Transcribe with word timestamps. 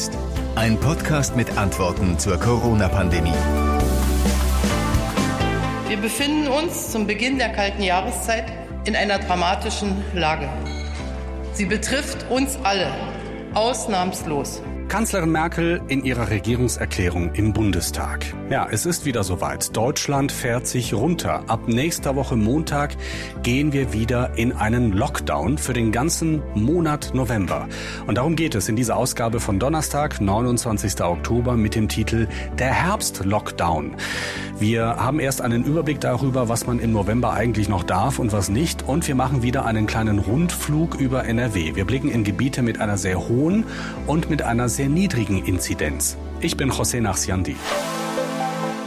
jetzt? 0.00 0.18
Ein 0.54 0.78
Podcast 0.78 1.36
mit 1.36 1.58
Antworten 1.58 2.18
zur 2.18 2.38
Corona-Pandemie. 2.38 3.34
Wir 5.88 5.96
befinden 5.96 6.48
uns 6.48 6.90
zum 6.90 7.06
Beginn 7.06 7.38
der 7.38 7.50
kalten 7.50 7.82
Jahreszeit 7.82 8.44
in 8.86 8.96
einer 8.96 9.18
dramatischen 9.18 10.02
Lage. 10.14 10.48
Sie 11.52 11.66
betrifft 11.66 12.30
uns 12.30 12.58
alle, 12.62 12.86
ausnahmslos. 13.54 14.62
Kanzlerin 14.90 15.30
Merkel 15.30 15.80
in 15.86 16.04
ihrer 16.04 16.30
Regierungserklärung 16.30 17.32
im 17.34 17.52
Bundestag. 17.52 18.26
Ja, 18.50 18.66
es 18.68 18.86
ist 18.86 19.04
wieder 19.04 19.22
soweit. 19.22 19.76
Deutschland 19.76 20.32
fährt 20.32 20.66
sich 20.66 20.94
runter. 20.94 21.44
Ab 21.46 21.68
nächster 21.68 22.16
Woche 22.16 22.34
Montag 22.34 22.96
gehen 23.44 23.72
wir 23.72 23.92
wieder 23.92 24.36
in 24.36 24.50
einen 24.50 24.90
Lockdown 24.90 25.58
für 25.58 25.74
den 25.74 25.92
ganzen 25.92 26.42
Monat 26.56 27.12
November. 27.14 27.68
Und 28.08 28.18
darum 28.18 28.34
geht 28.34 28.56
es 28.56 28.68
in 28.68 28.74
dieser 28.74 28.96
Ausgabe 28.96 29.38
von 29.38 29.60
Donnerstag, 29.60 30.20
29. 30.20 31.00
Oktober 31.02 31.56
mit 31.56 31.76
dem 31.76 31.88
Titel 31.88 32.26
Der 32.58 32.72
Herbst-Lockdown. 32.72 33.94
Wir 34.58 34.96
haben 34.96 35.20
erst 35.20 35.40
einen 35.40 35.64
Überblick 35.64 36.00
darüber, 36.00 36.48
was 36.48 36.66
man 36.66 36.80
im 36.80 36.92
November 36.92 37.32
eigentlich 37.32 37.68
noch 37.68 37.84
darf 37.84 38.18
und 38.18 38.32
was 38.32 38.48
nicht. 38.48 38.82
Und 38.88 39.06
wir 39.06 39.14
machen 39.14 39.44
wieder 39.44 39.66
einen 39.66 39.86
kleinen 39.86 40.18
Rundflug 40.18 40.96
über 40.96 41.24
NRW. 41.26 41.76
Wir 41.76 41.84
blicken 41.84 42.10
in 42.10 42.24
Gebiete 42.24 42.62
mit 42.62 42.80
einer 42.80 42.98
sehr 42.98 43.28
hohen 43.28 43.64
und 44.08 44.28
mit 44.28 44.42
einer 44.42 44.68
sehr 44.68 44.79
niedrigen 44.88 45.44
Inzidenz. 45.44 46.16
Ich 46.40 46.56
bin 46.56 46.70
José 46.70 47.00
Nachsiandi. 47.00 47.56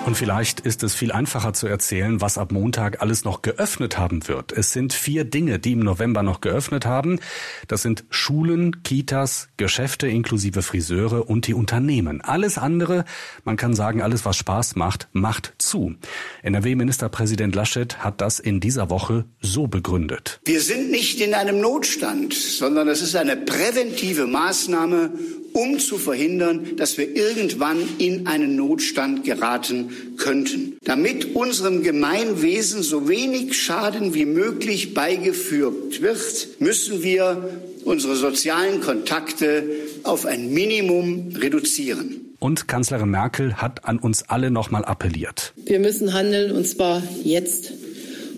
Und 0.05 0.17
vielleicht 0.17 0.59
ist 0.59 0.83
es 0.83 0.93
viel 0.93 1.13
einfacher 1.13 1.53
zu 1.53 1.65
erzählen, 1.65 2.19
was 2.19 2.37
ab 2.37 2.51
Montag 2.51 3.01
alles 3.01 3.23
noch 3.23 3.41
geöffnet 3.41 3.97
haben 3.97 4.27
wird. 4.27 4.51
Es 4.51 4.73
sind 4.73 4.91
vier 4.91 5.23
Dinge, 5.23 5.59
die 5.59 5.71
im 5.71 5.79
November 5.79 6.23
noch 6.23 6.41
geöffnet 6.41 6.85
haben. 6.85 7.19
Das 7.69 7.83
sind 7.83 8.03
Schulen, 8.09 8.83
Kitas, 8.83 9.47
Geschäfte 9.55 10.07
inklusive 10.07 10.61
Friseure 10.61 11.29
und 11.29 11.47
die 11.47 11.53
Unternehmen. 11.53 12.19
Alles 12.19 12.57
andere, 12.57 13.05
man 13.45 13.55
kann 13.55 13.75
sagen, 13.75 14.01
alles 14.01 14.25
was 14.25 14.35
Spaß 14.35 14.75
macht, 14.75 15.07
macht 15.13 15.53
zu. 15.57 15.95
NRW-Ministerpräsident 16.41 17.55
Laschet 17.55 17.99
hat 17.99 18.19
das 18.19 18.39
in 18.39 18.59
dieser 18.59 18.89
Woche 18.89 19.23
so 19.41 19.67
begründet. 19.67 20.41
Wir 20.43 20.59
sind 20.59 20.91
nicht 20.91 21.21
in 21.21 21.33
einem 21.33 21.61
Notstand, 21.61 22.33
sondern 22.33 22.89
es 22.89 23.01
ist 23.01 23.15
eine 23.15 23.37
präventive 23.37 24.27
Maßnahme, 24.27 25.11
um 25.53 25.79
zu 25.79 25.97
verhindern, 25.97 26.75
dass 26.75 26.97
wir 26.97 27.15
irgendwann 27.15 27.77
in 27.99 28.27
einen 28.27 28.55
Notstand 28.55 29.23
geraten 29.23 29.92
könnten. 30.17 30.77
Damit 30.83 31.35
unserem 31.35 31.83
Gemeinwesen 31.83 32.83
so 32.83 33.07
wenig 33.07 33.59
Schaden 33.59 34.13
wie 34.13 34.25
möglich 34.25 34.93
beigefügt 34.93 36.01
wird, 36.01 36.47
müssen 36.59 37.03
wir 37.03 37.49
unsere 37.85 38.15
sozialen 38.15 38.81
Kontakte 38.81 39.63
auf 40.03 40.25
ein 40.25 40.53
Minimum 40.53 41.35
reduzieren. 41.35 42.21
Und 42.39 42.67
Kanzlerin 42.67 43.09
Merkel 43.09 43.55
hat 43.55 43.85
an 43.85 43.99
uns 43.99 44.23
alle 44.27 44.51
nochmal 44.51 44.83
appelliert. 44.83 45.53
Wir 45.65 45.79
müssen 45.79 46.13
handeln 46.13 46.51
und 46.51 46.67
zwar 46.67 47.01
jetzt. 47.23 47.71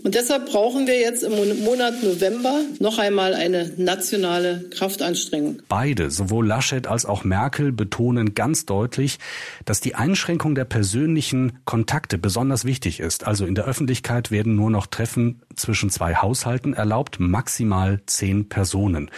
Und 0.05 0.13
deshalb 0.13 0.51
brauchen 0.51 0.85
wir 0.85 0.99
jetzt 0.99 1.23
im 1.23 1.63
Monat 1.63 2.03
November 2.03 2.61
noch 2.79 2.99
einmal 2.99 3.33
eine 3.33 3.73
nationale 3.75 4.69
Kraftanstrengung. 4.69 5.63
Beide, 5.67 6.11
sowohl 6.11 6.45
Laschet 6.45 6.85
als 6.85 7.07
auch 7.07 7.23
Merkel, 7.23 7.71
betonen 7.71 8.35
ganz 8.35 8.67
deutlich, 8.67 9.17
dass 9.65 9.81
die 9.81 9.95
Einschränkung 9.95 10.53
der 10.53 10.65
persönlichen 10.65 11.53
Kontakte 11.65 12.19
besonders 12.19 12.65
wichtig 12.65 12.99
ist. 12.99 13.25
Also 13.25 13.47
in 13.47 13.55
der 13.55 13.65
Öffentlichkeit 13.65 14.29
werden 14.29 14.55
nur 14.55 14.69
noch 14.69 14.85
Treffen 14.85 15.41
zwischen 15.55 15.89
zwei 15.89 16.13
Haushalten 16.13 16.73
erlaubt, 16.73 17.19
maximal 17.19 17.99
zehn 18.05 18.47
Personen. 18.47 19.09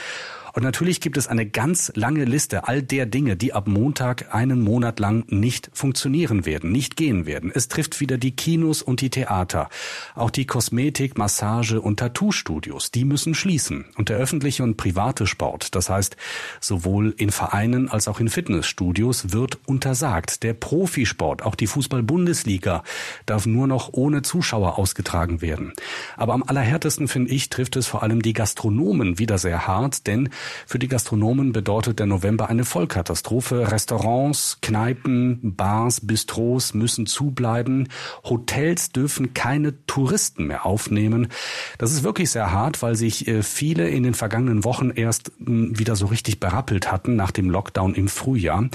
Und 0.58 0.64
natürlich 0.64 1.02
gibt 1.02 1.18
es 1.18 1.28
eine 1.28 1.46
ganz 1.46 1.92
lange 1.94 2.26
Liste 2.26 2.68
all 2.68 2.82
der 2.82 3.06
Dinge, 3.06 3.36
die 3.36 3.54
ab 3.54 3.68
Montag 3.68 4.34
einen 4.34 4.60
Monat 4.60 5.00
lang 5.00 5.24
nicht 5.28 5.70
funktionieren 5.72 6.48
werden, 6.48 6.72
nicht 6.72 6.96
gehen 6.96 7.28
werden. 7.28 7.52
Es 7.54 7.68
trifft 7.68 8.00
wieder 8.00 8.18
die 8.18 8.32
Kinos 8.32 8.82
und 8.82 9.02
die 9.02 9.12
Theater. 9.12 9.70
Auch 10.16 10.32
die 10.32 10.48
Kosmetik, 10.48 11.16
Massage 11.16 11.80
und 11.80 12.00
Tattoo-Studios, 12.00 12.90
die 12.90 13.06
müssen 13.06 13.36
schließen. 13.36 13.86
Und 13.98 14.10
der 14.10 14.18
öffentliche 14.18 14.64
und 14.64 14.78
private 14.78 15.28
Sport, 15.28 15.76
das 15.76 15.92
heißt 15.92 16.18
sowohl 16.60 17.14
in 17.18 17.30
Vereinen 17.30 17.88
als 17.88 18.08
auch 18.08 18.20
in 18.20 18.28
Fitnessstudios, 18.28 19.34
wird 19.34 19.60
untersagt. 19.68 20.42
Der 20.42 20.56
Profisport, 20.56 21.44
auch 21.44 21.54
die 21.54 21.68
Fußball-Bundesliga, 21.68 22.82
darf 23.28 23.46
nur 23.46 23.68
noch 23.68 23.94
ohne 23.94 24.24
Zuschauer 24.24 24.80
ausgetragen 24.80 25.40
werden. 25.42 25.74
Aber 26.16 26.34
am 26.34 26.42
allerhärtesten, 26.42 27.08
finde 27.08 27.30
ich, 27.30 27.50
trifft 27.50 27.76
es 27.76 27.86
vor 27.86 28.02
allem 28.02 28.24
die 28.24 28.34
Gastronomen 28.34 29.20
wieder 29.20 29.38
sehr 29.38 29.68
hart, 29.68 30.08
denn 30.08 30.30
für 30.66 30.80
die 30.80 30.88
Gastronomen 30.88 31.52
bedeutet 31.52 32.00
der 32.00 32.06
November 32.06 32.50
eine 32.50 32.66
Vollkatastrophe. 32.66 33.72
Restaurants, 33.72 34.60
Kneipen, 34.62 35.56
Bars, 35.56 36.06
Bistros 36.06 36.74
müssen 36.74 37.06
zubleiben. 37.06 37.90
Hotels 38.24 38.92
dürfen 38.92 39.34
keine 39.34 39.86
Touristen 39.86 40.48
mehr 40.48 40.66
aufnehmen. 40.66 41.30
Das 41.78 41.92
ist 41.92 42.04
wirklich 42.04 42.30
sehr 42.32 42.52
hart, 42.52 42.82
weil 42.82 42.96
sich 42.96 43.28
äh, 43.28 43.44
viele 43.44 43.90
in 43.90 44.04
den 44.04 44.14
vergangenen 44.14 44.64
Wochen 44.64 44.92
erst 44.92 45.32
hm, 45.44 45.78
wieder 45.78 45.96
so 45.96 46.08
richtig 46.08 46.40
berappelt 46.40 46.92
hatten 46.92 47.16
nach 47.16 47.32
dem 47.32 47.50
Lockdown 47.50 47.94
im 47.96 48.08
Frühjahr. 48.08 48.70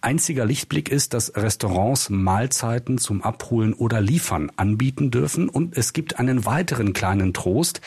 Einziger 0.00 0.44
Lichtblick 0.44 0.90
ist, 0.90 1.12
dass 1.12 1.34
Restaurants 1.34 2.08
Mahlzeiten 2.08 2.98
zum 2.98 3.22
Abholen 3.22 3.74
oder 3.74 4.00
Liefern 4.00 4.52
anbieten 4.56 5.10
dürfen. 5.10 5.48
Und 5.48 5.76
es 5.76 5.92
gibt 5.92 6.18
einen 6.18 6.44
weiteren 6.44 6.92
kleinen 6.92 7.34
Trost. 7.34 7.80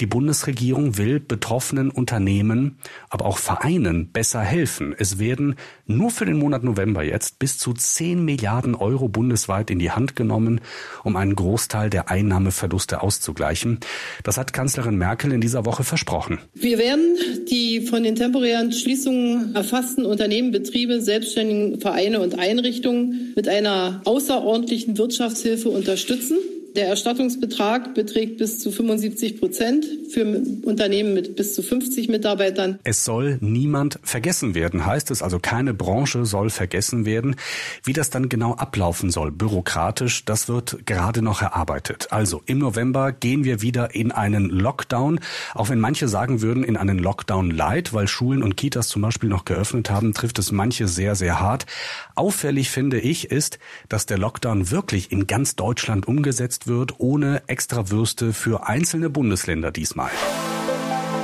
Die 0.00 0.06
Bundesregierung 0.06 0.96
will 0.96 1.20
betroffenen 1.20 1.90
Unternehmen, 1.90 2.78
aber 3.08 3.26
auch 3.26 3.38
Vereinen 3.38 4.10
besser 4.10 4.40
helfen. 4.40 4.94
Es 4.96 5.18
werden 5.18 5.56
nur 5.86 6.10
für 6.10 6.24
den 6.24 6.38
Monat 6.38 6.64
November 6.64 7.02
jetzt 7.02 7.38
bis 7.38 7.58
zu 7.58 7.72
10 7.72 8.24
Milliarden 8.24 8.74
Euro 8.74 9.08
bundesweit 9.08 9.70
in 9.70 9.78
die 9.78 9.90
Hand 9.90 10.16
genommen, 10.16 10.60
um 11.04 11.16
einen 11.16 11.34
Großteil 11.34 11.90
der 11.90 12.10
Einnahmeverluste 12.10 13.02
auszugleichen. 13.02 13.80
Das 14.22 14.38
hat 14.38 14.52
Kanzlerin 14.52 14.96
Merkel 14.96 15.32
in 15.32 15.40
dieser 15.40 15.64
Woche 15.64 15.84
versprochen. 15.84 16.38
Wir 16.54 16.78
werden 16.78 17.16
die 17.50 17.86
von 17.86 18.02
den 18.02 18.16
temporären 18.16 18.72
Schließungen 18.72 19.54
erfassten 19.54 20.04
Unternehmen, 20.04 20.50
Betriebe, 20.50 21.00
Selbstständige 21.00 21.80
Vereine 21.80 22.20
und 22.20 22.38
Einrichtungen 22.38 23.32
mit 23.36 23.48
einer 23.48 24.02
außerordentlichen 24.04 24.98
Wirtschaftshilfe 24.98 25.68
unterstützen. 25.68 26.38
Der 26.76 26.86
Erstattungsbetrag 26.86 27.94
beträgt 27.94 28.38
bis 28.38 28.60
zu 28.60 28.70
75 28.70 29.40
Prozent 29.40 29.84
für 30.08 30.24
Unternehmen 30.62 31.14
mit 31.14 31.34
bis 31.34 31.54
zu 31.54 31.62
50 31.62 32.08
Mitarbeitern. 32.08 32.78
Es 32.84 33.04
soll 33.04 33.38
niemand 33.40 33.98
vergessen 34.04 34.54
werden, 34.54 34.86
heißt 34.86 35.10
es 35.10 35.20
also 35.22 35.40
keine 35.40 35.74
Branche 35.74 36.24
soll 36.24 36.48
vergessen 36.50 37.04
werden. 37.04 37.34
Wie 37.82 37.92
das 37.92 38.10
dann 38.10 38.28
genau 38.28 38.54
ablaufen 38.54 39.10
soll, 39.10 39.32
bürokratisch, 39.32 40.24
das 40.24 40.48
wird 40.48 40.86
gerade 40.86 41.22
noch 41.22 41.42
erarbeitet. 41.42 42.08
Also 42.10 42.42
im 42.46 42.58
November 42.58 43.10
gehen 43.10 43.42
wir 43.42 43.62
wieder 43.62 43.94
in 43.94 44.12
einen 44.12 44.48
Lockdown, 44.48 45.18
auch 45.54 45.70
wenn 45.70 45.80
manche 45.80 46.06
sagen 46.06 46.40
würden, 46.40 46.62
in 46.62 46.76
einen 46.76 46.98
Lockdown 46.98 47.50
light, 47.50 47.92
weil 47.92 48.06
Schulen 48.06 48.44
und 48.44 48.56
Kitas 48.56 48.88
zum 48.88 49.02
Beispiel 49.02 49.28
noch 49.28 49.44
geöffnet 49.44 49.90
haben, 49.90 50.14
trifft 50.14 50.38
es 50.38 50.52
manche 50.52 50.86
sehr, 50.86 51.16
sehr 51.16 51.40
hart. 51.40 51.66
Auffällig 52.14 52.70
finde 52.70 53.00
ich 53.00 53.30
ist, 53.30 53.58
dass 53.88 54.06
der 54.06 54.18
Lockdown 54.18 54.70
wirklich 54.70 55.10
in 55.10 55.26
ganz 55.26 55.56
Deutschland 55.56 56.06
umgesetzt 56.06 56.59
umgesetzt 56.60 56.66
wird, 56.66 56.94
ohne 56.98 57.42
extra 57.46 57.90
Würste 57.90 58.32
für 58.32 58.66
einzelne 58.66 59.10
Bundesländer 59.10 59.70
diesmal. 59.70 60.10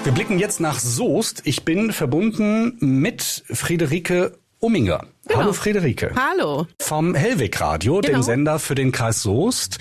Wir 0.05 0.13
blicken 0.13 0.39
jetzt 0.39 0.61
nach 0.61 0.79
Soest. 0.79 1.43
Ich 1.45 1.65
bin 1.65 1.93
verbunden 1.93 2.77
mit 2.81 3.45
Friederike 3.51 4.39
Umminger. 4.59 5.05
Genau. 5.27 5.41
Hallo 5.41 5.53
Friederike. 5.53 6.13
Hallo. 6.15 6.67
Vom 6.81 7.15
Hellweg 7.15 7.61
Radio, 7.61 8.01
genau. 8.01 8.19
dem 8.19 8.23
Sender 8.23 8.59
für 8.59 8.75
den 8.75 8.91
Kreis 8.91 9.21
Soest. 9.23 9.79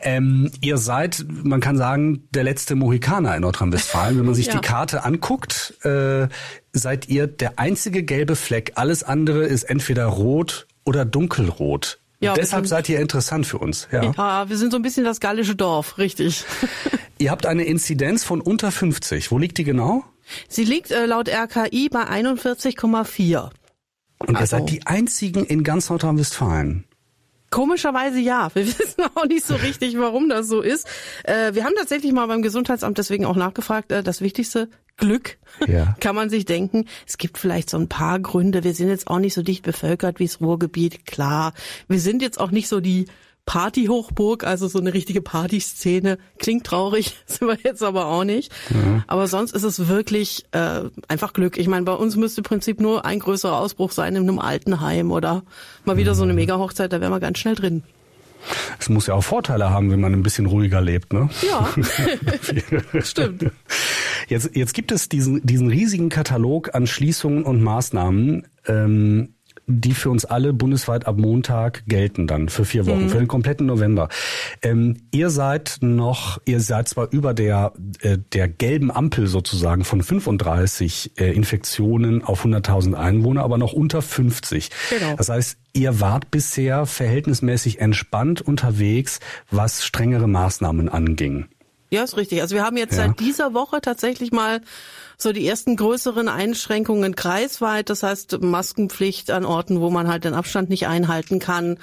Ähm, 0.00 0.50
ihr 0.62 0.78
seid, 0.78 1.24
man 1.28 1.60
kann 1.60 1.76
sagen, 1.76 2.26
der 2.30 2.42
letzte 2.42 2.74
Mohikaner 2.74 3.36
in 3.36 3.42
Nordrhein-Westfalen. 3.42 4.18
Wenn 4.18 4.26
man 4.26 4.34
sich 4.34 4.46
ja. 4.52 4.54
die 4.54 4.60
Karte 4.60 5.04
anguckt, 5.04 5.74
äh, 5.84 6.28
seid 6.72 7.08
ihr 7.08 7.26
der 7.26 7.58
einzige 7.58 8.02
gelbe 8.02 8.34
Fleck. 8.34 8.72
Alles 8.74 9.04
andere 9.04 9.44
ist 9.44 9.64
entweder 9.64 10.06
rot 10.06 10.66
oder 10.84 11.04
dunkelrot. 11.04 11.98
Ja, 12.20 12.34
Deshalb 12.34 12.66
seid 12.66 12.88
ihr 12.88 12.98
interessant 13.00 13.46
für 13.46 13.58
uns. 13.58 13.88
Ja. 13.92 14.12
ja, 14.16 14.48
wir 14.48 14.56
sind 14.56 14.70
so 14.70 14.78
ein 14.78 14.82
bisschen 14.82 15.04
das 15.04 15.20
gallische 15.20 15.54
Dorf, 15.54 15.98
richtig. 15.98 16.44
ihr 17.18 17.30
habt 17.30 17.44
eine 17.44 17.64
Inzidenz 17.64 18.24
von 18.24 18.40
unter 18.40 18.72
50. 18.72 19.30
Wo 19.30 19.38
liegt 19.38 19.58
die 19.58 19.64
genau? 19.64 20.02
Sie 20.48 20.64
liegt 20.64 20.90
äh, 20.90 21.06
laut 21.06 21.28
RKI 21.28 21.88
bei 21.90 22.04
41,4. 22.04 23.50
Und 24.18 24.28
also. 24.28 24.40
ihr 24.40 24.46
seid 24.46 24.70
die 24.70 24.86
einzigen 24.86 25.44
in 25.44 25.62
ganz 25.62 25.90
Nordrhein-Westfalen. 25.90 26.84
Komischerweise 27.50 28.18
ja. 28.18 28.50
Wir 28.54 28.66
wissen 28.78 29.04
auch 29.14 29.26
nicht 29.26 29.46
so 29.46 29.54
richtig, 29.54 29.98
warum 29.98 30.28
das 30.28 30.48
so 30.48 30.62
ist. 30.62 30.86
Äh, 31.24 31.54
wir 31.54 31.64
haben 31.64 31.74
tatsächlich 31.76 32.12
mal 32.12 32.26
beim 32.26 32.42
Gesundheitsamt 32.42 32.98
deswegen 32.98 33.26
auch 33.26 33.36
nachgefragt. 33.36 33.92
Äh, 33.92 34.02
das 34.02 34.20
Wichtigste, 34.20 34.70
Glück, 34.96 35.38
ja. 35.66 35.94
kann 36.00 36.14
man 36.14 36.30
sich 36.30 36.44
denken. 36.44 36.86
Es 37.06 37.18
gibt 37.18 37.38
vielleicht 37.38 37.70
so 37.70 37.78
ein 37.78 37.88
paar 37.88 38.18
Gründe. 38.18 38.64
Wir 38.64 38.74
sind 38.74 38.88
jetzt 38.88 39.08
auch 39.08 39.18
nicht 39.18 39.34
so 39.34 39.42
dicht 39.42 39.62
bevölkert 39.62 40.18
wie 40.18 40.26
das 40.26 40.40
Ruhrgebiet. 40.40 41.06
Klar, 41.06 41.52
wir 41.88 42.00
sind 42.00 42.22
jetzt 42.22 42.40
auch 42.40 42.50
nicht 42.50 42.68
so 42.68 42.80
die 42.80 43.06
Partyhochburg, 43.46 44.44
also 44.44 44.66
so 44.66 44.80
eine 44.80 44.92
richtige 44.92 45.22
Partyszene. 45.22 46.18
Klingt 46.38 46.64
traurig, 46.64 47.16
sind 47.26 47.46
wir 47.46 47.58
jetzt 47.62 47.82
aber 47.82 48.06
auch 48.06 48.24
nicht. 48.24 48.52
Mhm. 48.70 49.04
Aber 49.06 49.28
sonst 49.28 49.52
ist 49.52 49.62
es 49.62 49.86
wirklich 49.88 50.44
äh, 50.50 50.82
einfach 51.08 51.32
Glück. 51.32 51.56
Ich 51.56 51.68
meine, 51.68 51.84
bei 51.84 51.94
uns 51.94 52.16
müsste 52.16 52.40
im 52.40 52.44
Prinzip 52.44 52.80
nur 52.80 53.04
ein 53.04 53.20
größerer 53.20 53.58
Ausbruch 53.58 53.92
sein 53.92 54.16
in 54.16 54.24
einem 54.24 54.40
Altenheim 54.40 55.12
oder 55.12 55.44
mal 55.84 55.96
wieder 55.96 56.14
so 56.14 56.24
eine 56.24 56.32
mhm. 56.32 56.40
Mega-Hochzeit, 56.40 56.92
da 56.92 57.00
wären 57.00 57.12
wir 57.12 57.20
ganz 57.20 57.38
schnell 57.38 57.54
drin. 57.54 57.84
Es 58.78 58.88
muss 58.88 59.06
ja 59.06 59.14
auch 59.14 59.22
Vorteile 59.22 59.70
haben, 59.70 59.90
wenn 59.90 60.00
man 60.00 60.12
ein 60.12 60.22
bisschen 60.22 60.46
ruhiger 60.46 60.80
lebt, 60.80 61.12
ne? 61.12 61.28
Ja, 61.48 61.68
stimmt. 63.00 63.50
Jetzt, 64.26 64.50
jetzt 64.54 64.74
gibt 64.74 64.92
es 64.92 65.08
diesen, 65.08 65.44
diesen 65.44 65.68
riesigen 65.68 66.08
Katalog 66.08 66.74
an 66.74 66.86
Schließungen 66.86 67.44
und 67.44 67.62
Maßnahmen. 67.62 68.46
Ähm, 68.66 69.34
die 69.66 69.94
für 69.94 70.10
uns 70.10 70.24
alle 70.24 70.52
bundesweit 70.52 71.06
ab 71.06 71.16
Montag 71.16 71.82
gelten 71.86 72.26
dann 72.26 72.48
für 72.48 72.64
vier 72.64 72.86
Wochen, 72.86 73.04
mhm. 73.04 73.08
für 73.08 73.18
den 73.18 73.28
kompletten 73.28 73.66
November. 73.66 74.08
Ähm, 74.62 74.96
ihr 75.10 75.30
seid 75.30 75.78
noch, 75.80 76.40
ihr 76.44 76.60
seid 76.60 76.88
zwar 76.88 77.12
über 77.12 77.34
der, 77.34 77.72
äh, 78.00 78.18
der 78.32 78.48
gelben 78.48 78.90
Ampel 78.92 79.26
sozusagen 79.26 79.84
von 79.84 80.02
35 80.02 81.18
äh, 81.18 81.32
Infektionen 81.32 82.22
auf 82.22 82.44
100.000 82.44 82.94
Einwohner, 82.94 83.42
aber 83.42 83.58
noch 83.58 83.72
unter 83.72 84.02
50. 84.02 84.70
Genau. 84.90 85.16
Das 85.16 85.28
heißt, 85.28 85.58
ihr 85.72 86.00
wart 86.00 86.30
bisher 86.30 86.86
verhältnismäßig 86.86 87.80
entspannt 87.80 88.40
unterwegs, 88.40 89.18
was 89.50 89.84
strengere 89.84 90.28
Maßnahmen 90.28 90.88
anging. 90.88 91.46
Ja, 91.90 92.02
ist 92.02 92.16
richtig. 92.16 92.42
Also 92.42 92.56
wir 92.56 92.64
haben 92.64 92.76
jetzt 92.76 92.96
ja. 92.96 93.06
seit 93.06 93.20
dieser 93.20 93.54
Woche 93.54 93.80
tatsächlich 93.80 94.32
mal 94.32 94.60
so 95.18 95.32
die 95.32 95.46
ersten 95.46 95.76
größeren 95.76 96.28
Einschränkungen 96.28 97.14
kreisweit. 97.14 97.88
Das 97.90 98.02
heißt 98.02 98.42
Maskenpflicht 98.42 99.30
an 99.30 99.44
Orten, 99.44 99.80
wo 99.80 99.90
man 99.90 100.08
halt 100.08 100.24
den 100.24 100.34
Abstand 100.34 100.68
nicht 100.68 100.88
einhalten 100.88 101.38
kann. 101.38 101.78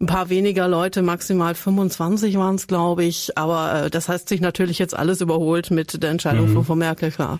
Ein 0.00 0.06
paar 0.06 0.30
weniger 0.30 0.68
Leute, 0.68 1.02
maximal 1.02 1.54
25 1.54 2.36
waren 2.38 2.56
es, 2.56 2.66
glaube 2.66 3.04
ich. 3.04 3.36
Aber 3.38 3.84
äh, 3.84 3.90
das 3.90 4.08
heißt 4.08 4.28
sich 4.28 4.40
natürlich 4.40 4.78
jetzt 4.78 4.96
alles 4.96 5.20
überholt 5.20 5.70
mit 5.70 6.02
der 6.02 6.10
Entscheidung 6.10 6.48
mhm. 6.48 6.54
von 6.54 6.64
Frau 6.64 6.74
Merkel, 6.74 7.10
klar. 7.10 7.38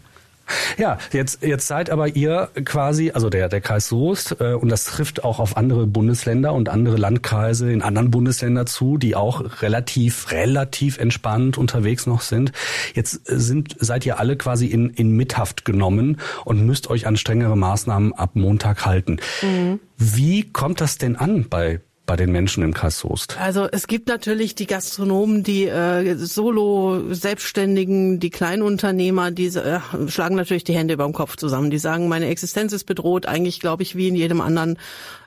Ja, 0.78 0.98
jetzt, 1.12 1.42
jetzt 1.42 1.66
seid 1.66 1.90
aber 1.90 2.08
ihr 2.08 2.50
quasi, 2.64 3.10
also 3.12 3.30
der, 3.30 3.48
der 3.48 3.60
Kreis 3.60 3.88
Soest, 3.88 4.36
äh, 4.40 4.54
und 4.54 4.68
das 4.68 4.84
trifft 4.84 5.24
auch 5.24 5.38
auf 5.38 5.56
andere 5.56 5.86
Bundesländer 5.86 6.52
und 6.52 6.68
andere 6.68 6.96
Landkreise 6.96 7.70
in 7.70 7.82
anderen 7.82 8.10
Bundesländern 8.10 8.66
zu, 8.66 8.98
die 8.98 9.14
auch 9.16 9.62
relativ, 9.62 10.30
relativ 10.30 10.98
entspannt 10.98 11.58
unterwegs 11.58 12.06
noch 12.06 12.20
sind. 12.20 12.52
Jetzt 12.94 13.22
sind, 13.24 13.76
seid 13.78 14.06
ihr 14.06 14.18
alle 14.18 14.36
quasi 14.36 14.66
in, 14.66 14.90
in 14.90 15.12
Mithaft 15.16 15.64
genommen 15.64 16.18
und 16.44 16.64
müsst 16.64 16.90
euch 16.90 17.06
an 17.06 17.16
strengere 17.16 17.56
Maßnahmen 17.56 18.12
ab 18.12 18.30
Montag 18.34 18.84
halten. 18.86 19.18
Mhm. 19.42 19.80
Wie 19.96 20.50
kommt 20.50 20.80
das 20.80 20.98
denn 20.98 21.16
an 21.16 21.46
bei, 21.48 21.80
bei 22.06 22.16
den 22.16 22.32
Menschen 22.32 22.62
im 22.62 22.75
Kreis 22.75 22.99
Soest? 22.99 23.38
Also 23.40 23.69
es 23.70 23.87
gibt 23.87 24.08
natürlich 24.08 24.54
die 24.54 24.66
Gastronomen, 24.66 25.43
die 25.43 25.66
äh, 25.66 26.16
Solo-Selbstständigen, 26.16 28.19
die 28.19 28.31
Kleinunternehmer, 28.31 29.31
die 29.31 29.46
äh, 29.46 29.81
schlagen 30.08 30.37
natürlich 30.37 30.64
die 30.64 30.75
Hände 30.75 30.94
über 30.94 31.04
dem 31.04 31.12
Kopf 31.12 31.37
zusammen. 31.37 31.70
Die 31.70 31.78
sagen, 31.78 32.08
meine 32.08 32.26
Existenz 32.26 32.72
ist 32.72 32.84
bedroht, 32.84 33.26
eigentlich 33.26 33.60
glaube 33.60 33.82
ich 33.82 33.96
wie 33.96 34.08
in 34.08 34.14
jedem 34.14 34.40
anderen 34.40 34.78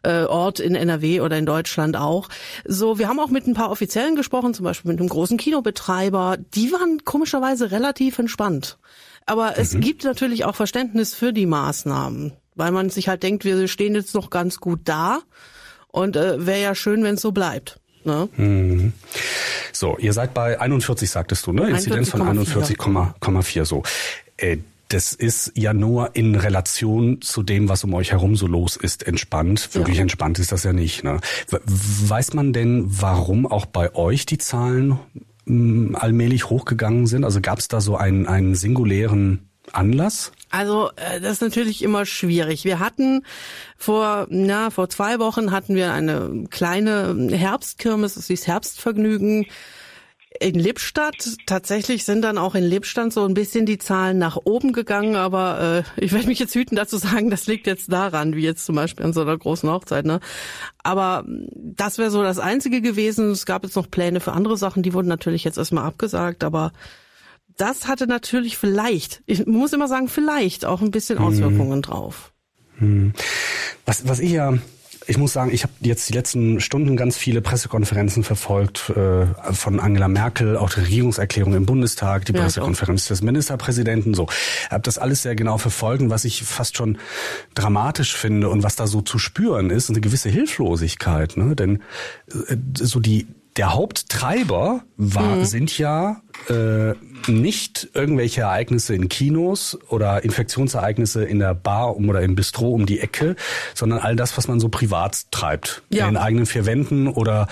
äh, 0.04 0.24
Ort 0.24 0.60
in 0.60 0.76
NRW 0.76 1.22
oder 1.22 1.38
in 1.38 1.46
Deutschland 1.46 1.98
auch. 1.98 2.30
So, 2.66 3.00
wir 3.00 3.08
haben 3.08 3.20
auch 3.20 3.30
mit 3.30 3.48
ein 3.48 3.54
paar 3.54 3.72
Offiziellen 3.72 4.16
gesprochen, 4.16 4.54
zum 4.54 4.66
Beispiel 4.66 4.92
mit 4.92 5.00
einem 5.00 5.10
großen 5.10 5.38
Kinobetreiber. 5.38 6.38
Die 6.54 6.72
waren 6.72 7.04
komischerweise 7.06 7.72
relativ 7.72 8.20
entspannt. 8.20 8.78
Aber 9.26 9.48
mhm. 9.48 9.56
es 9.58 9.80
gibt 9.80 10.04
natürlich 10.04 10.46
auch 10.46 10.56
Verständnis 10.56 11.16
für 11.16 11.34
die 11.34 11.46
Maßnahmen, 11.46 12.34
weil 12.56 12.72
man 12.72 12.90
sich 12.90 13.08
halt 13.08 13.24
denkt, 13.24 13.46
wir 13.46 13.68
stehen 13.68 13.96
jetzt 13.96 14.14
noch 14.14 14.30
ganz 14.30 14.60
gut 14.60 14.82
da. 14.86 15.22
Und 15.96 16.18
äh, 16.18 16.46
wäre 16.46 16.62
ja 16.62 16.76
schön, 16.76 17.06
wenn 17.06 17.16
es 17.16 17.22
so 17.22 17.32
bleibt. 17.32 17.80
Ne? 18.04 18.28
Mhm. 18.36 18.92
So, 19.72 19.98
ihr 19.98 20.12
seid 20.12 20.34
bei 20.34 20.60
41, 20.60 21.10
sagtest 21.10 21.48
du, 21.48 21.54
ne? 21.54 21.70
Inzidenz 21.70 22.10
von 22.10 22.22
41,4 22.22 23.64
so. 23.64 23.84
Äh, 24.36 24.58
das 24.90 25.14
ist 25.14 25.54
ja 25.56 25.74
nur 25.74 26.14
in 26.14 26.36
Relation 26.36 27.22
zu 27.22 27.44
dem, 27.44 27.70
was 27.70 27.86
um 27.86 27.94
euch 27.94 28.12
herum 28.12 28.36
so 28.36 28.46
los 28.46 28.76
ist, 28.76 29.04
entspannt. 29.04 29.74
Wirklich 29.74 29.96
ja. 29.96 30.02
entspannt 30.02 30.38
ist 30.38 30.52
das 30.52 30.64
ja 30.64 30.74
nicht. 30.74 31.06
Ne? 31.06 31.22
Weiß 31.50 32.34
man 32.34 32.52
denn, 32.52 32.84
warum 32.88 33.48
auch 33.48 33.66
bei 33.66 33.96
euch 33.96 34.26
die 34.26 34.38
Zahlen 34.38 34.90
mh, 34.90 35.00
hm, 35.46 35.96
allmählich 35.96 36.50
hochgegangen 36.50 37.08
sind? 37.08 37.24
Also 37.24 37.40
gab 37.40 37.60
es 37.60 37.70
da 37.70 37.80
so 37.80 37.96
einen, 37.96 38.28
einen 38.28 38.54
singulären 38.54 39.48
Anlass? 39.72 40.34
Also 40.56 40.90
äh, 40.96 41.20
das 41.20 41.34
ist 41.34 41.42
natürlich 41.42 41.82
immer 41.82 42.06
schwierig. 42.06 42.64
Wir 42.64 42.80
hatten 42.80 43.26
vor 43.78 44.26
na 44.30 44.70
vor 44.70 44.88
zwei 44.88 45.20
Wochen 45.20 45.52
hatten 45.52 45.76
wir 45.76 45.92
eine 45.92 46.46
kleine 46.50 47.30
Herbstkirmes, 47.30 48.16
das 48.16 48.28
hieß 48.28 48.48
Herbstvergnügen 48.48 49.48
in 50.40 50.56
Lippstadt. 50.56 51.36
Tatsächlich 51.46 52.06
sind 52.06 52.22
dann 52.22 52.38
auch 52.38 52.56
in 52.56 52.64
Lippstadt 52.64 53.12
so 53.12 53.26
ein 53.26 53.34
bisschen 53.34 53.66
die 53.66 53.80
Zahlen 53.80 54.18
nach 54.18 54.38
oben 54.46 54.72
gegangen, 54.72 55.18
aber 55.18 55.84
äh, 55.98 56.02
ich 56.02 56.14
werde 56.14 56.28
mich 56.28 56.40
jetzt 56.40 56.56
hüten, 56.56 56.78
dazu 56.78 56.96
sagen, 56.98 57.30
das 57.30 57.48
liegt 57.48 57.68
jetzt 57.68 57.92
daran, 57.92 58.34
wie 58.34 58.44
jetzt 58.44 58.66
zum 58.66 58.76
Beispiel 58.76 59.06
an 59.06 59.12
so 59.12 59.22
einer 59.22 59.38
großen 59.38 59.70
Hochzeit. 59.70 60.06
Ne? 60.06 60.22
Aber 60.84 61.26
das 61.28 61.98
wäre 61.98 62.12
so 62.12 62.24
das 62.24 62.40
Einzige 62.40 62.80
gewesen. 62.80 63.32
Es 63.32 63.46
gab 63.46 63.64
jetzt 63.66 63.76
noch 63.76 63.92
Pläne 63.92 64.22
für 64.22 64.32
andere 64.32 64.56
Sachen, 64.56 64.84
die 64.84 64.94
wurden 64.94 65.10
natürlich 65.10 65.44
jetzt 65.44 65.58
erstmal 65.58 65.84
abgesagt, 65.84 66.46
aber 66.46 66.72
das 67.58 67.88
hatte 67.88 68.08
natürlich 68.08 68.58
vielleicht, 68.58 69.22
ich 69.26 69.46
muss 69.46 69.74
immer 69.74 69.88
sagen, 69.88 70.08
vielleicht 70.08 70.66
auch 70.66 70.82
ein 70.82 70.92
bisschen 70.92 71.20
mhm. 71.20 71.26
Auswirkungen 71.26 71.78
mhm. 71.78 71.82
drauf. 71.82 72.34
Was, 73.86 74.08
was 74.08 74.20
ich 74.20 74.32
ja 74.32 74.54
ich 75.08 75.18
muss 75.18 75.34
sagen, 75.34 75.52
ich 75.54 75.64
habe 75.64 75.74
jetzt 75.82 76.10
die 76.10 76.14
letzten 76.14 76.60
Stunden 76.60 76.98
ganz 76.98 77.18
viele 77.18 77.42
Pressekonferenzen 77.42 78.24
verfolgt 78.24 78.90
äh, 78.90 79.28
von 79.54 79.80
Angela 79.80 80.08
Merkel, 80.08 80.58
auch 80.58 80.70
die 80.72 80.82
Regierungserklärung 80.82 81.54
im 81.54 81.66
Bundestag, 81.66 82.26
die 82.26 82.34
ja, 82.34 82.42
Pressekonferenz 82.42 83.08
des 83.08 83.22
Ministerpräsidenten. 83.22 84.14
So, 84.14 84.28
ich 84.30 84.72
habe 84.72 84.84
das 84.84 84.98
alles 84.98 85.22
sehr 85.22 85.36
genau 85.36 85.58
verfolgt 85.58 86.02
und 86.02 86.10
was 86.10 86.26
ich 86.26 86.44
fast 86.44 86.78
schon 86.78 86.98
dramatisch 87.54 88.16
finde 88.16 88.50
und 88.50 88.64
was 88.64 88.76
da 88.76 88.88
so 88.88 89.02
zu 89.02 89.20
spüren 89.20 89.70
ist, 89.70 89.90
eine 89.90 90.02
gewisse 90.02 90.30
Hilflosigkeit. 90.30 91.38
Ne? 91.38 91.56
Denn 91.56 91.84
äh, 92.48 92.58
so 92.80 93.00
die 93.00 93.28
der 93.58 93.74
Haupttreiber 93.74 94.82
war, 94.98 95.36
mhm. 95.38 95.46
sind 95.46 95.78
ja 95.78 96.22
äh, 96.50 96.94
nicht 97.30 97.90
irgendwelche 97.94 98.42
Ereignisse 98.42 98.94
in 98.94 99.08
Kinos 99.08 99.78
oder 99.90 100.24
Infektionsereignisse 100.24 101.24
in 101.24 101.40
der 101.40 101.54
Bar 101.54 101.96
um, 101.96 102.10
oder 102.10 102.22
im 102.22 102.36
Bistro 102.36 102.72
um 102.72 102.86
die 102.86 103.00
Ecke, 103.00 103.36
sondern 103.74 104.00
all 104.00 104.16
das, 104.16 104.38
was 104.38 104.48
man 104.48 104.60
so 104.60 104.68
privat 104.68 105.32
treibt. 105.32 105.84
Ja. 105.90 106.08
In 106.08 106.18
eigenen 106.18 106.46
vier 106.46 106.66
Wänden 106.66 107.08
oder 107.08 107.48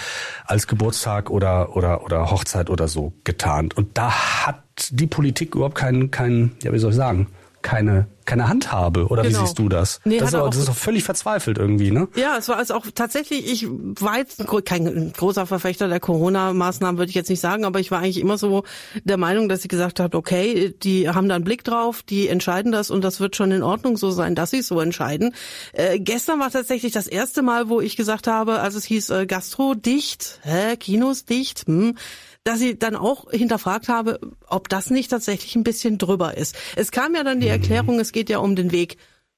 als 0.45 0.67
Geburtstag 0.67 1.29
oder, 1.29 1.75
oder, 1.75 2.03
oder 2.03 2.29
Hochzeit 2.29 2.69
oder 2.69 2.87
so 2.87 3.13
getarnt. 3.23 3.77
Und 3.77 3.97
da 3.97 4.11
hat 4.45 4.61
die 4.91 5.07
Politik 5.07 5.55
überhaupt 5.55 5.75
keinen, 5.75 6.11
keinen, 6.11 6.57
ja, 6.63 6.73
wie 6.73 6.79
soll 6.79 6.91
ich 6.91 6.97
sagen, 6.97 7.27
keine 7.63 8.07
keine 8.25 8.47
Handhabe 8.47 9.07
oder 9.07 9.23
genau. 9.23 9.39
wie 9.39 9.45
siehst 9.45 9.59
du 9.59 9.69
das? 9.69 9.99
Nee, 10.05 10.17
das, 10.17 10.29
ist 10.29 10.35
auch, 10.35 10.49
das 10.49 10.59
ist 10.59 10.69
auch 10.69 10.75
völlig 10.75 11.03
verzweifelt 11.03 11.57
irgendwie, 11.57 11.91
ne? 11.91 12.07
Ja, 12.15 12.37
es 12.37 12.47
war 12.47 12.57
also 12.57 12.75
auch 12.75 12.85
tatsächlich, 12.93 13.51
ich 13.51 13.67
war 13.69 14.17
jetzt 14.17 14.43
kein 14.65 15.11
großer 15.13 15.45
Verfechter 15.45 15.87
der 15.87 15.99
Corona-Maßnahmen, 15.99 16.97
würde 16.97 17.09
ich 17.09 17.15
jetzt 17.15 17.29
nicht 17.29 17.39
sagen, 17.39 17.65
aber 17.65 17.79
ich 17.79 17.91
war 17.91 17.99
eigentlich 17.99 18.19
immer 18.19 18.37
so 18.37 18.63
der 19.03 19.17
Meinung, 19.17 19.49
dass 19.49 19.63
ich 19.63 19.69
gesagt 19.69 19.99
habe, 19.99 20.17
okay, 20.17 20.73
die 20.83 21.09
haben 21.09 21.27
da 21.27 21.35
einen 21.35 21.43
Blick 21.43 21.63
drauf, 21.63 22.01
die 22.03 22.27
entscheiden 22.27 22.71
das 22.71 22.89
und 22.89 23.03
das 23.03 23.19
wird 23.19 23.35
schon 23.35 23.51
in 23.51 23.63
Ordnung 23.63 23.97
so 23.97 24.11
sein, 24.11 24.35
dass 24.35 24.51
sie 24.51 24.61
so 24.61 24.79
entscheiden. 24.79 25.33
Äh, 25.73 25.99
gestern 25.99 26.39
war 26.39 26.51
tatsächlich 26.51 26.93
das 26.93 27.07
erste 27.07 27.41
Mal, 27.41 27.69
wo 27.69 27.81
ich 27.81 27.95
gesagt 27.95 28.27
habe, 28.27 28.59
als 28.59 28.75
es 28.75 28.85
hieß 28.85 29.09
äh, 29.09 29.25
Gastro 29.25 29.75
dicht, 29.75 30.39
hä, 30.43 30.77
Kinos 30.77 31.25
dicht, 31.25 31.67
hm, 31.67 31.95
dass 32.43 32.61
ich 32.61 32.79
dann 32.79 32.95
auch 32.95 33.31
hinterfragt 33.31 33.87
habe, 33.87 34.19
ob 34.47 34.69
das 34.69 34.89
nicht 34.89 35.09
tatsächlich 35.09 35.55
ein 35.55 35.63
bisschen 35.63 35.97
drüber 35.97 36.37
ist. 36.37 36.55
Es 36.75 36.91
kam 36.91 37.15
ja 37.15 37.23
dann 37.23 37.39
die 37.39 37.47
mhm. 37.47 37.53
Erklärung, 37.53 37.99
es 37.99 38.11
geht 38.11 38.29
ja 38.29 38.39
um 38.39 38.55
den 38.55 38.71
Weg 38.71 38.97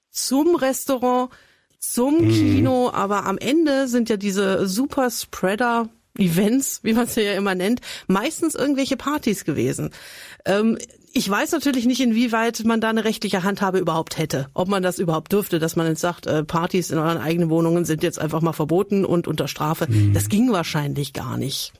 zum 0.09 0.55
Restaurant, 0.55 1.29
zum 1.79 2.25
mhm. 2.25 2.29
Kino, 2.29 2.89
aber 2.91 3.25
am 3.25 3.38
Ende 3.38 3.88
sind 3.88 4.09
ja 4.09 4.17
diese 4.17 4.67
Super 4.67 5.12
Spreader 5.12 5.89
Events, 6.17 6.79
wie 6.83 6.93
man 6.93 7.07
sie 7.07 7.21
ja 7.21 7.33
immer 7.33 7.55
nennt, 7.55 7.81
meistens 8.07 8.55
irgendwelche 8.55 8.97
Partys 8.97 9.43
gewesen. 9.43 9.91
Ähm, 10.45 10.77
ich 11.17 11.29
weiß 11.29 11.51
natürlich 11.53 11.85
nicht, 11.85 12.01
inwieweit 12.01 12.63
man 12.65 12.81
da 12.81 12.89
eine 12.89 13.05
rechtliche 13.05 13.43
Handhabe 13.43 13.79
überhaupt 13.79 14.17
hätte. 14.17 14.50
Ob 14.53 14.67
man 14.67 14.83
das 14.83 15.00
überhaupt 15.00 15.31
dürfte, 15.31 15.59
dass 15.59 15.75
man 15.75 15.88
jetzt 15.88 16.01
sagt, 16.01 16.27
äh, 16.27 16.43
Partys 16.43 16.91
in 16.91 16.97
euren 16.97 17.17
eigenen 17.17 17.50
Wohnungen 17.50 17.85
sind 17.85 18.03
jetzt 18.03 18.19
einfach 18.19 18.41
mal 18.41 18.53
verboten 18.53 19.05
und 19.05 19.27
unter 19.27 19.47
Strafe. 19.47 19.88
Mhm. 19.89 20.13
Das 20.13 20.27
ging 20.27 20.51
wahrscheinlich 20.51 21.13
gar 21.13 21.38
nicht. 21.38 21.74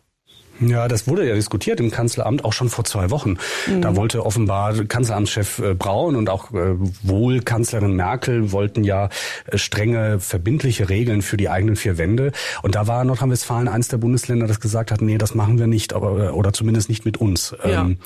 Ja, 0.59 0.88
das 0.88 1.07
wurde 1.07 1.27
ja 1.27 1.35
diskutiert 1.35 1.79
im 1.79 1.91
Kanzleramt 1.91 2.45
auch 2.45 2.53
schon 2.53 2.69
vor 2.69 2.85
zwei 2.85 3.09
Wochen. 3.09 3.38
Mhm. 3.67 3.81
Da 3.81 3.95
wollte 3.95 4.25
offenbar 4.25 4.74
Kanzleramtschef 4.85 5.59
äh, 5.59 5.74
Braun 5.74 6.15
und 6.15 6.29
auch 6.29 6.51
äh, 6.53 6.75
wohl 7.03 7.41
Kanzlerin 7.41 7.95
Merkel 7.95 8.51
wollten 8.51 8.83
ja 8.83 9.09
äh, 9.47 9.57
strenge 9.57 10.19
verbindliche 10.19 10.89
Regeln 10.89 11.21
für 11.21 11.38
die 11.38 11.50
eigenen 11.50 11.75
vier 11.75 11.97
Wände. 11.97 12.31
Und 12.62 12.75
da 12.75 12.88
war 12.88 13.03
Nordrhein-Westfalen 13.03 13.67
eines 13.67 13.89
der 13.89 13.97
Bundesländer, 13.97 14.47
das 14.47 14.59
gesagt 14.59 14.91
hat, 14.91 15.01
nee, 15.01 15.17
das 15.17 15.35
machen 15.35 15.59
wir 15.59 15.67
nicht, 15.67 15.93
aber, 15.93 16.33
oder 16.33 16.53
zumindest 16.53 16.89
nicht 16.89 17.05
mit 17.05 17.17
uns. 17.17 17.55
Ja. 17.63 17.81
Ähm, 17.81 17.97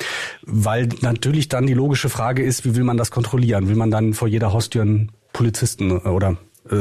weil 0.42 0.90
natürlich 1.02 1.50
dann 1.50 1.68
die 1.68 1.74
logische 1.74 2.10
Frage 2.10 2.44
ist, 2.44 2.66
wie 2.66 2.76
will 2.76 2.84
man 2.84 2.98
das 2.98 3.12
kontrollieren? 3.12 3.68
Will 3.68 3.76
man 3.76 3.92
dann 3.92 4.14
vor 4.14 4.28
jeder 4.28 4.54
Haustür 4.54 4.82
einen 4.82 5.12
Polizisten 5.34 5.92
oder 6.00 6.38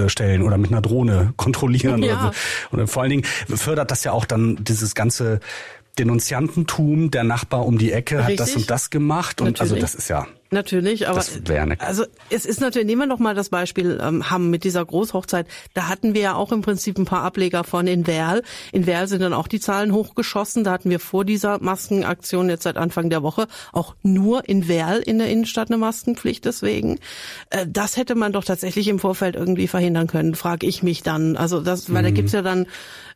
stellen 0.08 0.42
oder 0.42 0.58
mit 0.58 0.70
einer 0.70 0.82
Drohne 0.82 1.32
kontrollieren 1.36 2.02
ja. 2.02 2.12
oder 2.20 2.32
so. 2.70 2.76
Und 2.76 2.88
vor 2.88 3.02
allen 3.02 3.10
Dingen 3.10 3.24
fördert 3.24 3.90
das 3.90 4.04
ja 4.04 4.12
auch 4.12 4.24
dann 4.24 4.56
dieses 4.62 4.94
ganze 4.94 5.40
Denunziantentum, 5.98 7.10
der 7.10 7.24
Nachbar 7.24 7.66
um 7.66 7.78
die 7.78 7.92
Ecke 7.92 8.18
Richtig. 8.18 8.40
hat 8.40 8.48
das 8.48 8.56
und 8.56 8.70
das 8.70 8.90
gemacht 8.90 9.40
und 9.40 9.48
Natürlich. 9.48 9.72
also 9.72 9.80
das 9.80 9.94
ist 9.94 10.08
ja 10.08 10.26
Natürlich, 10.50 11.08
aber 11.08 11.22
also 11.78 12.04
es 12.30 12.46
ist 12.46 12.62
natürlich, 12.62 12.86
nehmen 12.86 13.02
wir 13.02 13.06
noch 13.06 13.18
mal 13.18 13.34
das 13.34 13.50
Beispiel 13.50 14.00
ähm, 14.02 14.30
Hamm 14.30 14.48
mit 14.48 14.64
dieser 14.64 14.82
Großhochzeit. 14.82 15.46
Da 15.74 15.88
hatten 15.88 16.14
wir 16.14 16.22
ja 16.22 16.34
auch 16.36 16.52
im 16.52 16.62
Prinzip 16.62 16.96
ein 16.96 17.04
paar 17.04 17.22
Ableger 17.22 17.64
von 17.64 17.86
in 17.86 18.06
Werl. 18.06 18.42
In 18.72 18.86
Werl 18.86 19.08
sind 19.08 19.20
dann 19.20 19.34
auch 19.34 19.46
die 19.46 19.60
Zahlen 19.60 19.92
hochgeschossen. 19.92 20.64
Da 20.64 20.72
hatten 20.72 20.88
wir 20.88 21.00
vor 21.00 21.26
dieser 21.26 21.62
Maskenaktion 21.62 22.48
jetzt 22.48 22.62
seit 22.62 22.78
Anfang 22.78 23.10
der 23.10 23.22
Woche 23.22 23.46
auch 23.72 23.94
nur 24.02 24.48
in 24.48 24.68
Werl 24.68 25.00
in 25.00 25.18
der 25.18 25.28
Innenstadt 25.28 25.68
eine 25.68 25.76
Maskenpflicht. 25.76 26.46
Deswegen, 26.46 26.98
äh, 27.50 27.66
das 27.68 27.98
hätte 27.98 28.14
man 28.14 28.32
doch 28.32 28.44
tatsächlich 28.44 28.88
im 28.88 29.00
Vorfeld 29.00 29.36
irgendwie 29.36 29.68
verhindern 29.68 30.06
können, 30.06 30.34
frage 30.34 30.66
ich 30.66 30.82
mich 30.82 31.02
dann. 31.02 31.36
Also 31.36 31.60
das, 31.60 31.92
weil 31.92 32.00
mhm. 32.00 32.06
da 32.06 32.10
gibt's 32.12 32.32
ja 32.32 32.40
dann 32.40 32.66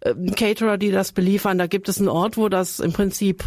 äh, 0.00 0.14
Caterer, 0.36 0.76
die 0.76 0.90
das 0.90 1.12
beliefern. 1.12 1.56
Da 1.56 1.66
gibt 1.66 1.88
es 1.88 1.98
einen 1.98 2.08
Ort, 2.08 2.36
wo 2.36 2.50
das 2.50 2.78
im 2.78 2.92
Prinzip 2.92 3.44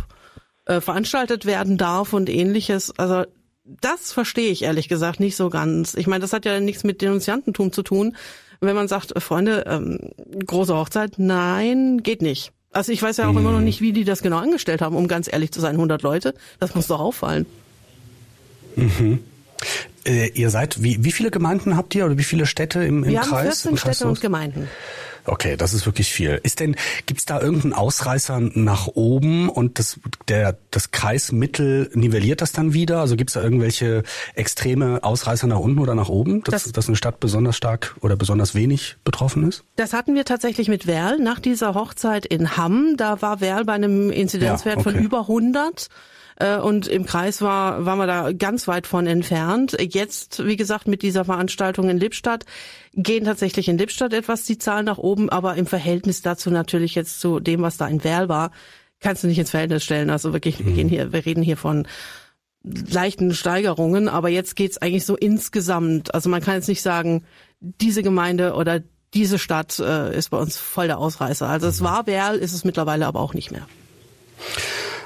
äh, 0.65 0.82
veranstaltet 0.82 1.46
werden 1.46 1.77
darf 1.77 2.13
und 2.13 2.30
ähnliches. 2.30 2.98
Also 2.98 3.25
das 3.65 4.12
verstehe 4.12 4.51
ich 4.51 4.63
ehrlich 4.63 4.88
gesagt 4.88 5.19
nicht 5.19 5.36
so 5.36 5.50
ganz. 5.50 5.95
Ich 5.95 6.07
meine, 6.07 6.22
das 6.22 6.34
hat 6.34 6.45
ja 6.45 6.60
nichts 6.60 6.84
mit 6.84 7.01
Denunziantentum 7.01 7.72
zu 7.72 7.81
tun. 7.81 8.15
Wenn 8.62 8.75
man 8.75 8.88
sagt, 8.88 9.15
äh, 9.15 9.19
Freunde, 9.19 9.65
ähm, 9.67 10.12
große 10.45 10.75
Hochzeit, 10.75 11.13
nein, 11.17 12.03
geht 12.03 12.22
nicht. 12.22 12.51
Also 12.72 12.91
ich 12.91 13.01
weiß 13.01 13.17
ja 13.17 13.27
auch 13.27 13.31
mhm. 13.31 13.39
immer 13.39 13.51
noch 13.51 13.62
nicht, 13.62 13.81
wie 13.81 13.93
die 13.93 14.03
das 14.03 14.22
genau 14.22 14.38
angestellt 14.38 14.81
haben, 14.81 14.95
um 14.95 15.07
ganz 15.07 15.31
ehrlich 15.31 15.51
zu 15.51 15.62
sein. 15.62 15.75
100 15.75 16.01
Leute, 16.01 16.34
das 16.60 16.75
muss 16.75 16.88
doch 16.88 17.00
auffallen. 17.00 17.45
Mhm. 18.75 19.19
Äh, 20.05 20.29
ihr 20.29 20.50
seid, 20.50 20.84
wie, 20.84 21.03
wie 21.03 21.12
viele 21.12 21.31
Gemeinden 21.31 21.77
habt 21.77 21.95
ihr 21.95 22.05
oder 22.05 22.17
wie 22.17 22.24
viele 22.24 22.45
Städte 22.45 22.84
im, 22.84 23.03
im 23.03 23.10
Wir 23.10 23.22
Kreis? 23.22 23.63
Wir 23.63 23.72
haben 23.72 23.77
14 23.77 23.77
Städte 23.77 24.07
und 24.07 24.22
Gemeinden. 24.22 24.67
Okay, 25.25 25.58
das 25.58 25.74
ist 25.74 25.86
wirklich 25.86 26.12
viel. 26.12 26.39
Ist 26.44 26.60
denn, 26.60 26.75
gibt's 27.05 27.25
da 27.25 27.41
irgendeinen 27.41 27.74
Ausreißer 27.74 28.39
nach 28.39 28.88
oben 28.88 29.50
und 29.50 29.79
das, 29.79 30.00
der, 30.27 30.58
das 30.72 30.91
Kreismittel 30.91 31.89
nivelliert 31.94 32.41
das 32.41 32.51
dann 32.51 32.74
wieder? 32.74 33.00
Also 33.00 33.15
gibt's 33.15 33.34
da 33.34 33.41
irgendwelche 33.41 34.03
extreme 34.36 35.03
Ausreißer 35.03 35.48
nach 35.48 35.60
unten 35.60 35.79
oder 35.79 35.96
nach 35.96 36.10
oben, 36.10 36.44
dass, 36.44 36.63
das, 36.63 36.72
dass 36.72 36.88
eine 36.88 36.96
Stadt 36.96 37.20
besonders 37.20 37.58
stark 37.58 37.96
oder 38.01 38.15
besonders 38.15 38.55
wenig 38.55 38.98
betroffen 39.03 39.48
ist? 39.48 39.63
Das 39.75 39.94
hatten 39.94 40.15
wir 40.15 40.25
tatsächlich 40.25 40.67
mit 40.67 40.88
Werl 40.88 41.20
nach 41.20 41.39
dieser 41.39 41.74
Hochzeit 41.74 42.25
in 42.25 42.58
Hamm. 42.58 42.96
Da 42.98 43.22
war 43.22 43.41
Werl 43.41 43.65
bei 43.65 43.74
einem 43.74 44.12
Inzidenzwert 44.12 44.75
ja, 44.75 44.82
okay. 44.82 44.91
von 44.91 45.03
über 45.03 45.22
100 45.22 45.89
äh, 46.38 46.58
und 46.58 46.88
im 46.88 47.06
Kreis 47.06 47.42
war, 47.42 47.86
waren 47.86 47.98
wir 47.98 48.08
da 48.08 48.32
ganz 48.34 48.68
weit 48.68 48.88
von 48.88 49.08
entfernt. 49.08 49.77
Jetzt, 49.80 50.46
wie 50.46 50.56
gesagt, 50.56 50.88
mit 50.88 51.01
dieser 51.01 51.25
Veranstaltung 51.25 51.89
in 51.89 51.98
Lippstadt 51.98 52.46
gehen 52.94 53.25
tatsächlich 53.25 53.68
in 53.68 53.77
Lippstadt 53.77 54.13
etwas 54.13 54.44
die 54.46 54.58
Zahlen 54.58 54.86
nach 54.86 54.98
oben, 54.98 55.30
aber 55.30 55.56
im 55.56 55.65
Verhältnis 55.65 56.22
dazu 56.22 56.50
natürlich 56.50 56.96
jetzt 56.96 57.20
zu 57.20 57.39
dem, 57.39 57.62
was 57.62 57.77
da 57.77 57.88
in 57.88 58.04
Werl 58.04 58.30
war, 58.30 58.51
kannst 59.00 59.24
du 59.24 59.27
nicht 59.27 59.39
ins 59.39 59.51
Verhältnis 59.51 59.84
stellen. 59.84 60.10
Also 60.10 60.34
wirklich, 60.34 60.65
wir 60.65 60.74
gehen 60.74 60.89
hier, 60.89 61.13
wir 61.13 61.25
reden 61.25 61.44
hier 61.44 61.58
von 61.58 61.88
leichten 62.63 63.34
Steigerungen, 63.34 64.10
aber 64.10 64.30
jetzt 64.30 64.56
geht's 64.56 64.80
eigentlich 64.80 65.06
so 65.06 65.15
insgesamt. 65.15 66.13
Also 66.13 66.30
man 66.30 66.42
kann 66.42 66.56
jetzt 66.56 66.68
nicht 66.68 66.82
sagen, 66.82 67.24
diese 67.60 68.04
Gemeinde 68.04 68.54
oder 68.54 68.82
diese 69.13 69.39
Stadt 69.39 69.80
äh, 69.80 70.18
ist 70.18 70.30
bei 70.30 70.38
uns 70.38 70.58
voll 70.58 70.88
der 70.88 70.98
Ausreißer. 70.98 71.48
Also 71.48 71.68
es 71.68 71.82
war 71.82 72.08
Werl, 72.08 72.38
ist 72.38 72.54
es 72.54 72.65
mittlerweile 72.65 73.06
aber 73.06 73.20
auch 73.20 73.34
nicht 73.34 73.51
mehr. 73.51 73.68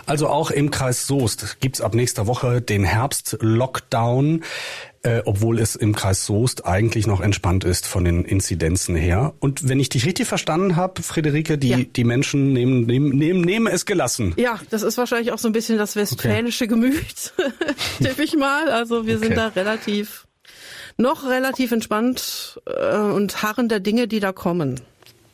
Also 0.09 0.27
auch 0.27 0.49
im 0.49 0.71
Kreis 0.71 1.05
Soest 1.05 1.57
gibt's 1.59 1.81
ab 1.81 1.93
nächster 1.93 2.25
Woche 2.25 2.61
den 2.61 2.83
Herbst-Lockdown, 2.83 4.43
äh, 5.03 5.21
obwohl 5.23 5.59
es 5.59 5.75
im 5.75 5.93
Kreis 5.93 6.25
Soest 6.25 6.65
eigentlich 6.65 7.05
noch 7.05 7.21
entspannt 7.21 7.63
ist 7.63 7.85
von 7.85 8.03
den 8.05 8.25
Inzidenzen 8.25 8.95
her. 8.95 9.35
Und 9.39 9.69
wenn 9.69 9.79
ich 9.79 9.89
dich 9.89 10.07
richtig 10.07 10.27
verstanden 10.27 10.75
habe, 10.75 11.03
Friederike, 11.03 11.59
die, 11.59 11.69
ja. 11.69 11.77
die 11.95 12.03
Menschen 12.03 12.53
nehmen, 12.53 12.87
nehmen, 12.87 13.09
nehmen, 13.09 13.41
nehmen 13.41 13.67
es 13.67 13.85
gelassen. 13.85 14.33
Ja, 14.35 14.59
das 14.71 14.81
ist 14.81 14.97
wahrscheinlich 14.97 15.31
auch 15.31 15.37
so 15.37 15.47
ein 15.47 15.51
bisschen 15.51 15.77
das 15.77 15.95
westfälische 15.95 16.63
okay. 16.63 16.73
Gemüt, 16.73 17.33
tippe 18.01 18.23
ich 18.23 18.35
mal. 18.35 18.71
Also 18.71 19.05
wir 19.05 19.17
okay. 19.17 19.27
sind 19.27 19.37
da 19.37 19.49
relativ, 19.49 20.25
noch 20.97 21.29
relativ 21.29 21.71
entspannt 21.71 22.59
äh, 22.65 22.97
und 22.97 23.43
harren 23.43 23.69
der 23.69 23.79
Dinge, 23.79 24.07
die 24.07 24.19
da 24.19 24.31
kommen. 24.31 24.81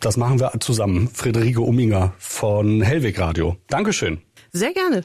Das 0.02 0.18
machen 0.18 0.42
wir 0.42 0.52
zusammen. 0.60 1.08
Friederike 1.14 1.62
Umminger 1.62 2.14
von 2.18 2.82
Hellweg 2.82 3.18
Radio. 3.20 3.56
Dankeschön. 3.70 4.20
Sehr 4.56 4.72
gerne. 4.72 5.04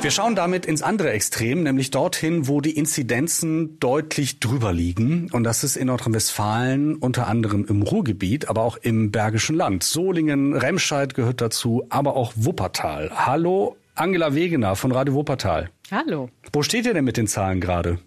Wir 0.00 0.10
schauen 0.10 0.34
damit 0.34 0.64
ins 0.64 0.80
andere 0.80 1.10
Extrem, 1.10 1.62
nämlich 1.62 1.90
dorthin, 1.90 2.48
wo 2.48 2.62
die 2.62 2.70
Inzidenzen 2.70 3.78
deutlich 3.78 4.40
drüber 4.40 4.72
liegen. 4.72 5.28
Und 5.32 5.44
das 5.44 5.64
ist 5.64 5.76
in 5.76 5.88
Nordrhein-Westfalen, 5.88 6.96
unter 6.96 7.26
anderem 7.26 7.66
im 7.68 7.82
Ruhrgebiet, 7.82 8.48
aber 8.48 8.62
auch 8.62 8.78
im 8.78 9.10
Bergischen 9.10 9.54
Land. 9.54 9.84
Solingen, 9.84 10.54
Remscheid 10.54 11.12
gehört 11.12 11.42
dazu, 11.42 11.84
aber 11.90 12.16
auch 12.16 12.32
Wuppertal. 12.36 13.10
Hallo, 13.14 13.76
Angela 13.94 14.34
Wegener 14.34 14.76
von 14.76 14.92
Radio 14.92 15.12
Wuppertal. 15.12 15.68
Hallo. 15.90 16.30
Wo 16.54 16.62
steht 16.62 16.86
ihr 16.86 16.94
denn 16.94 17.04
mit 17.04 17.18
den 17.18 17.26
Zahlen 17.26 17.60
gerade? 17.60 17.98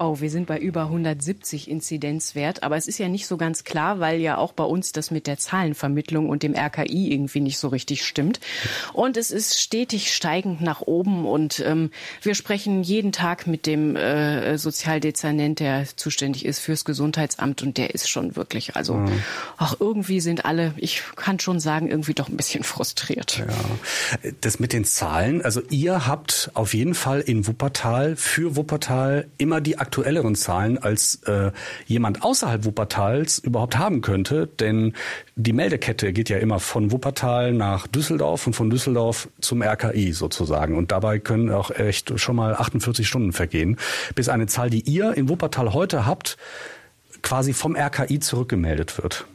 Oh, 0.00 0.20
wir 0.20 0.30
sind 0.30 0.46
bei 0.46 0.58
über 0.60 0.82
170 0.82 1.68
Inzidenzwert, 1.68 2.62
aber 2.62 2.76
es 2.76 2.86
ist 2.86 2.98
ja 2.98 3.08
nicht 3.08 3.26
so 3.26 3.36
ganz 3.36 3.64
klar, 3.64 3.98
weil 3.98 4.20
ja 4.20 4.38
auch 4.38 4.52
bei 4.52 4.62
uns 4.62 4.92
das 4.92 5.10
mit 5.10 5.26
der 5.26 5.38
Zahlenvermittlung 5.38 6.28
und 6.28 6.44
dem 6.44 6.54
RKI 6.54 7.12
irgendwie 7.12 7.40
nicht 7.40 7.58
so 7.58 7.66
richtig 7.66 8.04
stimmt. 8.06 8.38
Und 8.92 9.16
es 9.16 9.32
ist 9.32 9.60
stetig 9.60 10.14
steigend 10.14 10.60
nach 10.60 10.82
oben 10.82 11.26
und 11.26 11.58
ähm, 11.66 11.90
wir 12.22 12.36
sprechen 12.36 12.84
jeden 12.84 13.10
Tag 13.10 13.48
mit 13.48 13.66
dem 13.66 13.96
äh, 13.96 14.56
Sozialdezernent, 14.56 15.58
der 15.58 15.84
zuständig 15.96 16.44
ist 16.44 16.60
fürs 16.60 16.84
Gesundheitsamt 16.84 17.62
und 17.62 17.76
der 17.76 17.92
ist 17.92 18.08
schon 18.08 18.36
wirklich, 18.36 18.76
also 18.76 18.94
mhm. 18.94 19.22
auch 19.56 19.80
irgendwie 19.80 20.20
sind 20.20 20.44
alle, 20.44 20.74
ich 20.76 21.02
kann 21.16 21.40
schon 21.40 21.58
sagen, 21.58 21.88
irgendwie 21.88 22.14
doch 22.14 22.28
ein 22.28 22.36
bisschen 22.36 22.62
frustriert. 22.62 23.38
Ja. 23.38 24.30
Das 24.42 24.60
mit 24.60 24.72
den 24.72 24.84
Zahlen, 24.84 25.42
also 25.42 25.60
ihr 25.70 26.06
habt 26.06 26.52
auf 26.54 26.72
jeden 26.72 26.94
Fall 26.94 27.20
in 27.20 27.48
Wuppertal 27.48 28.14
für 28.14 28.54
Wuppertal 28.54 29.26
immer 29.38 29.60
die 29.60 29.76
aktuelleren 29.88 30.34
Zahlen, 30.34 30.76
als 30.76 31.22
äh, 31.24 31.50
jemand 31.86 32.22
außerhalb 32.22 32.66
Wuppertals 32.66 33.38
überhaupt 33.38 33.78
haben 33.78 34.02
könnte. 34.02 34.46
Denn 34.46 34.92
die 35.34 35.54
Meldekette 35.54 36.12
geht 36.12 36.28
ja 36.28 36.36
immer 36.36 36.60
von 36.60 36.92
Wuppertal 36.92 37.54
nach 37.54 37.86
Düsseldorf 37.86 38.46
und 38.46 38.52
von 38.52 38.68
Düsseldorf 38.68 39.30
zum 39.40 39.62
RKI 39.62 40.12
sozusagen. 40.12 40.76
Und 40.76 40.92
dabei 40.92 41.18
können 41.18 41.50
auch 41.50 41.70
echt 41.70 42.20
schon 42.20 42.36
mal 42.36 42.54
48 42.54 43.08
Stunden 43.08 43.32
vergehen, 43.32 43.78
bis 44.14 44.28
eine 44.28 44.46
Zahl, 44.46 44.68
die 44.68 44.80
ihr 44.80 45.14
in 45.14 45.30
Wuppertal 45.30 45.72
heute 45.72 46.04
habt, 46.04 46.36
quasi 47.22 47.54
vom 47.54 47.74
RKI 47.74 48.20
zurückgemeldet 48.20 49.02
wird. 49.02 49.26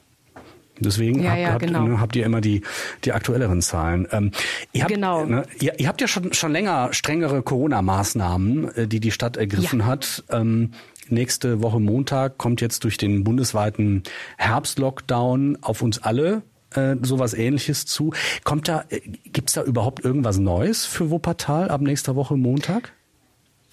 Deswegen 0.80 1.22
ja, 1.22 1.32
habt, 1.32 1.40
ja, 1.40 1.58
genau. 1.58 1.80
habt, 1.80 1.90
ne, 1.90 2.02
habt, 2.02 2.16
ihr 2.16 2.26
immer 2.26 2.42
die, 2.42 2.62
die 3.04 3.14
aktuelleren 3.14 3.62
Zahlen. 3.62 4.08
Ähm, 4.12 4.32
ihr, 4.72 4.84
habt, 4.84 4.94
genau. 4.94 5.26
ne, 5.26 5.44
ihr, 5.60 5.80
ihr, 5.80 5.88
habt 5.88 6.02
ja 6.02 6.08
schon, 6.08 6.34
schon 6.34 6.52
länger 6.52 6.90
strengere 6.94 7.42
Corona-Maßnahmen, 7.44 8.76
äh, 8.76 8.88
die 8.88 9.00
die 9.00 9.12
Stadt 9.12 9.38
ergriffen 9.38 9.82
ja. 9.82 9.86
hat. 9.86 10.24
Ähm, 10.30 10.72
nächste 11.10 11.62
Woche 11.62 11.80
Montag 11.80 12.38
kommt 12.38 12.62
jetzt 12.62 12.84
durch 12.84 12.98
den 12.98 13.24
bundesweiten 13.24 14.04
Herbstlockdown 14.38 15.60
auf 15.62 15.82
uns 15.82 16.02
alle 16.02 16.42
äh, 16.76 16.96
sowas 17.02 17.34
ähnliches 17.34 17.86
zu. 17.86 18.14
Kommt 18.44 18.68
da, 18.68 18.86
äh, 18.90 19.02
gibt's 19.32 19.54
da 19.54 19.64
überhaupt 19.64 20.04
irgendwas 20.04 20.38
Neues 20.38 20.86
für 20.86 21.10
Wuppertal 21.10 21.70
ab 21.70 21.82
nächster 21.82 22.16
Woche 22.16 22.36
Montag? 22.36 22.94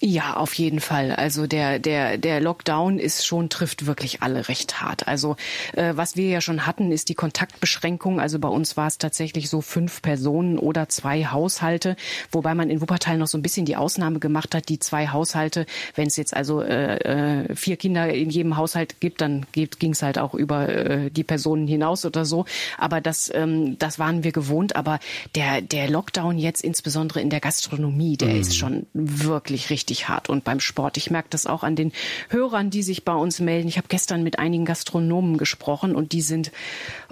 Ja, 0.03 0.37
auf 0.37 0.55
jeden 0.55 0.79
Fall. 0.79 1.11
Also 1.11 1.45
der 1.45 1.77
der 1.77 2.17
der 2.17 2.41
Lockdown 2.41 2.97
ist 2.97 3.23
schon 3.23 3.49
trifft 3.49 3.85
wirklich 3.85 4.23
alle 4.23 4.49
recht 4.49 4.81
hart. 4.81 5.07
Also 5.07 5.35
äh, 5.73 5.93
was 5.95 6.15
wir 6.15 6.27
ja 6.27 6.41
schon 6.41 6.65
hatten, 6.65 6.91
ist 6.91 7.09
die 7.09 7.13
Kontaktbeschränkung. 7.13 8.19
Also 8.19 8.39
bei 8.39 8.47
uns 8.47 8.75
war 8.77 8.87
es 8.87 8.97
tatsächlich 8.97 9.47
so 9.47 9.61
fünf 9.61 10.01
Personen 10.01 10.57
oder 10.57 10.89
zwei 10.89 11.25
Haushalte, 11.25 11.95
wobei 12.31 12.55
man 12.55 12.71
in 12.71 12.81
Wuppertal 12.81 13.19
noch 13.19 13.27
so 13.27 13.37
ein 13.37 13.43
bisschen 13.43 13.67
die 13.67 13.75
Ausnahme 13.75 14.17
gemacht 14.17 14.55
hat, 14.55 14.69
die 14.69 14.79
zwei 14.79 15.09
Haushalte. 15.09 15.67
Wenn 15.93 16.07
es 16.07 16.17
jetzt 16.17 16.35
also 16.35 16.63
äh, 16.63 17.43
äh, 17.43 17.55
vier 17.55 17.77
Kinder 17.77 18.11
in 18.11 18.31
jedem 18.31 18.57
Haushalt 18.57 19.01
gibt, 19.01 19.21
dann 19.21 19.45
ging 19.51 19.91
es 19.91 20.01
halt 20.01 20.17
auch 20.17 20.33
über 20.33 20.67
äh, 20.67 21.11
die 21.11 21.23
Personen 21.23 21.67
hinaus 21.67 22.05
oder 22.05 22.25
so. 22.25 22.45
Aber 22.79 23.01
das 23.01 23.31
ähm, 23.35 23.77
das 23.77 23.99
waren 23.99 24.23
wir 24.23 24.31
gewohnt. 24.31 24.75
Aber 24.75 24.97
der 25.35 25.61
der 25.61 25.91
Lockdown 25.91 26.39
jetzt 26.39 26.63
insbesondere 26.63 27.21
in 27.21 27.29
der 27.29 27.39
Gastronomie, 27.39 28.17
der 28.17 28.29
mhm. 28.29 28.41
ist 28.41 28.57
schon 28.57 28.87
wirklich 28.95 29.69
richtig 29.69 29.90
richtig 29.91 30.07
hart. 30.07 30.29
Und 30.29 30.43
beim 30.43 30.59
Sport, 30.59 30.97
ich 30.97 31.11
merke 31.11 31.27
das 31.29 31.45
auch 31.45 31.63
an 31.63 31.75
den 31.75 31.91
Hörern, 32.29 32.69
die 32.69 32.83
sich 32.83 33.03
bei 33.03 33.13
uns 33.13 33.39
melden. 33.39 33.67
Ich 33.67 33.77
habe 33.77 33.87
gestern 33.89 34.23
mit 34.23 34.39
einigen 34.39 34.65
Gastronomen 34.65 35.37
gesprochen 35.37 35.95
und 35.95 36.13
die 36.13 36.21
sind, 36.21 36.51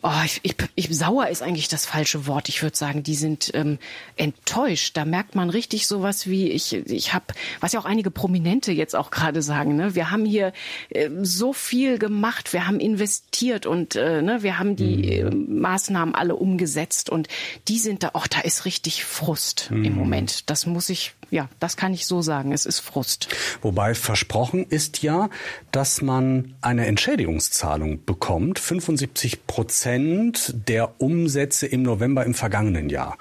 oh, 0.01 0.11
ich, 0.25 0.39
ich, 0.43 0.55
ich 0.75 0.95
sauer 0.95 1.27
ist 1.27 1.41
eigentlich 1.41 1.67
das 1.67 1.85
falsche 1.85 2.25
Wort. 2.25 2.49
Ich 2.49 2.63
würde 2.63 2.77
sagen, 2.77 3.03
die 3.03 3.15
sind 3.15 3.51
ähm, 3.53 3.79
enttäuscht. 4.15 4.95
Da 4.95 5.05
merkt 5.05 5.35
man 5.35 5.49
richtig 5.49 5.87
sowas 5.87 6.27
wie, 6.27 6.49
ich, 6.49 6.73
ich 6.73 7.13
habe, 7.13 7.25
was 7.59 7.73
ja 7.73 7.79
auch 7.79 7.85
einige 7.85 8.11
Prominente 8.11 8.71
jetzt 8.71 8.95
auch 8.95 9.11
gerade 9.11 9.41
sagen, 9.41 9.75
ne? 9.75 9.95
wir 9.95 10.11
haben 10.11 10.25
hier 10.25 10.53
äh, 10.89 11.09
so 11.21 11.53
viel 11.53 11.99
gemacht, 11.99 12.53
wir 12.53 12.65
haben 12.65 12.79
investiert 12.79 13.65
und 13.65 13.95
äh, 13.95 14.21
ne, 14.21 14.43
wir 14.43 14.57
haben 14.59 14.75
die 14.75 15.19
äh, 15.19 15.29
Maßnahmen 15.29 16.15
alle 16.15 16.35
umgesetzt 16.35 17.09
und 17.09 17.27
die 17.67 17.79
sind 17.79 18.03
da, 18.03 18.11
oh, 18.13 18.23
da 18.29 18.41
ist 18.41 18.65
richtig 18.65 19.03
Frust 19.03 19.69
mhm. 19.71 19.83
im 19.83 19.95
Moment. 19.95 20.49
Das 20.49 20.65
muss 20.65 20.89
ich, 20.89 21.13
ja, 21.29 21.49
das 21.59 21.77
kann 21.77 21.93
ich 21.93 22.05
so 22.05 22.21
sagen. 22.21 22.53
Es 22.53 22.65
ist 22.69 22.79
Frust. 22.79 23.27
Wobei 23.61 23.93
versprochen 23.93 24.65
ist 24.69 25.03
ja, 25.03 25.29
dass 25.71 26.01
man 26.01 26.53
eine 26.61 26.85
Entschädigungszahlung 26.85 28.05
bekommt. 28.05 28.59
75 28.59 29.45
Prozent 29.45 30.53
der 30.69 31.01
Umsätze 31.01 31.67
im 31.67 31.83
November 31.83 32.25
im 32.25 32.33
vergangenen 32.33 32.89
Jahr. 32.89 33.17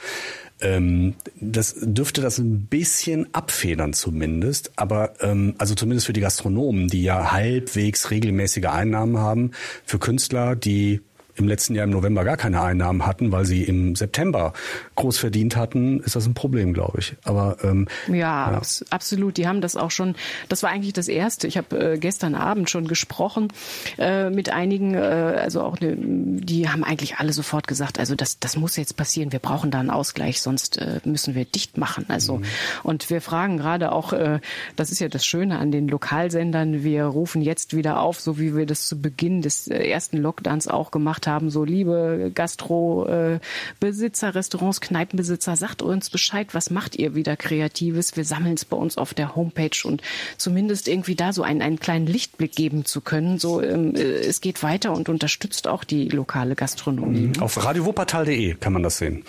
Ähm, 0.61 1.15
das 1.41 1.75
dürfte 1.81 2.21
das 2.21 2.39
ein 2.39 2.67
bisschen 2.67 3.33
abfedern 3.33 3.93
zumindest, 3.93 4.73
aber 4.77 5.15
ähm, 5.21 5.55
also 5.59 5.75
zumindest 5.75 6.07
für 6.07 6.13
die 6.13 6.21
Gastronomen, 6.21 6.89
die 6.89 7.03
ja 7.03 7.33
halbwegs 7.33 8.11
regelmäßige 8.11 8.67
Einnahmen 8.67 9.19
haben, 9.19 9.53
für 9.85 9.99
Künstler, 9.99 10.57
die 10.57 11.01
im 11.39 11.47
letzten 11.47 11.75
Jahr 11.75 11.85
im 11.85 11.91
November 11.91 12.25
gar 12.25 12.37
keine 12.37 12.61
Einnahmen 12.61 13.07
hatten, 13.07 13.31
weil 13.33 13.45
sie 13.45 13.63
im 13.63 13.95
September 13.95 14.53
groß 14.99 15.17
verdient 15.17 15.57
hatten, 15.57 16.01
ist 16.01 16.17
das 16.17 16.27
ein 16.27 16.35
Problem, 16.35 16.75
glaube 16.75 16.99
ich. 16.99 17.17
Aber 17.25 17.57
ähm, 17.63 17.87
ja, 18.09 18.51
ja, 18.51 18.61
absolut. 18.91 19.37
Die 19.37 19.47
haben 19.47 19.61
das 19.61 19.77
auch 19.77 19.93
schon. 19.93 20.17
Das 20.49 20.63
war 20.63 20.71
eigentlich 20.71 20.93
das 20.93 21.09
Erste. 21.09 21.47
Ich 21.47 21.57
habe 21.57 21.95
äh, 21.95 21.99
gestern 21.99 22.35
Abend 22.35 22.69
schon 22.69 22.89
gesprochen 22.89 23.49
äh, 23.97 24.29
mit 24.29 24.51
einigen, 24.51 24.95
äh, 24.95 24.99
also 24.99 25.63
auch 25.63 25.81
ne, 25.81 25.97
die 25.97 26.69
haben 26.69 26.83
eigentlich 26.83 27.19
alle 27.19 27.33
sofort 27.33 27.69
gesagt, 27.69 28.01
also 28.01 28.17
das 28.17 28.41
das 28.41 28.57
muss 28.57 28.77
jetzt 28.77 28.97
passieren. 28.97 29.33
Wir 29.33 29.39
brauchen 29.39 29.71
da 29.71 29.79
einen 29.79 29.91
Ausgleich, 29.91 30.43
sonst 30.43 30.79
äh, 30.79 31.01
müssen 31.05 31.37
wir 31.37 31.45
dicht 31.45 31.79
machen. 31.79 32.07
Also 32.09 32.39
mhm. 32.39 32.45
und 32.83 33.09
wir 33.09 33.21
fragen 33.21 33.57
gerade 33.57 33.93
auch, 33.93 34.13
äh, 34.13 34.41
das 34.75 34.91
ist 34.91 34.99
ja 34.99 35.09
das 35.09 35.25
Schöne 35.25 35.61
an 35.61 35.71
den 35.71 35.87
Lokalsendern. 35.87 36.83
Wir 36.83 37.05
rufen 37.05 37.41
jetzt 37.41 37.77
wieder 37.77 38.01
auf, 38.01 38.21
so 38.21 38.41
wie 38.41 38.57
wir 38.57 38.67
das 38.67 38.89
zu 38.89 39.01
Beginn 39.01 39.43
des 39.43 39.69
äh, 39.69 39.89
ersten 39.89 40.17
Lockdowns 40.17 40.67
auch 40.67 40.91
gemacht 40.91 41.29
haben, 41.29 41.51
so 41.51 41.63
liebe 41.63 42.33
Gastro-Besitzer, 42.35 44.35
Restaurants, 44.35 44.88
Kneipenbesitzer, 44.89 45.57
sagt 45.57 45.83
uns 45.83 46.11
Bescheid, 46.11 46.49
was 46.55 46.71
macht 46.71 46.97
ihr 46.97 47.15
wieder 47.15 47.37
Kreatives? 47.37 48.17
Wir 48.17 48.25
sammeln 48.25 48.55
es 48.55 48.65
bei 48.65 48.77
uns 48.77 48.97
auf 48.99 49.15
der 49.15 49.37
Homepage 49.37 49.71
und 49.85 50.03
zumindest 50.37 50.89
irgendwie 50.89 51.15
da 51.15 51.33
so 51.33 51.43
einen, 51.43 51.63
einen 51.63 51.79
kleinen 51.79 52.07
Lichtblick 52.07 52.55
geben 52.55 52.85
zu 52.85 53.01
können. 53.01 53.39
So, 53.39 53.63
ähm, 53.63 53.95
äh, 53.95 54.01
es 54.01 54.41
geht 54.41 54.63
weiter 54.63 54.93
und 54.93 55.09
unterstützt 55.09 55.69
auch 55.69 55.85
die 55.85 56.09
lokale 56.09 56.55
Gastronomie. 56.55 57.33
Mhm. 57.37 57.43
Auf 57.43 57.63
radiowuppertal.de 57.63 58.55
kann 58.55 58.73
man 58.73 58.83
das 58.83 58.99
sehen. 58.99 59.25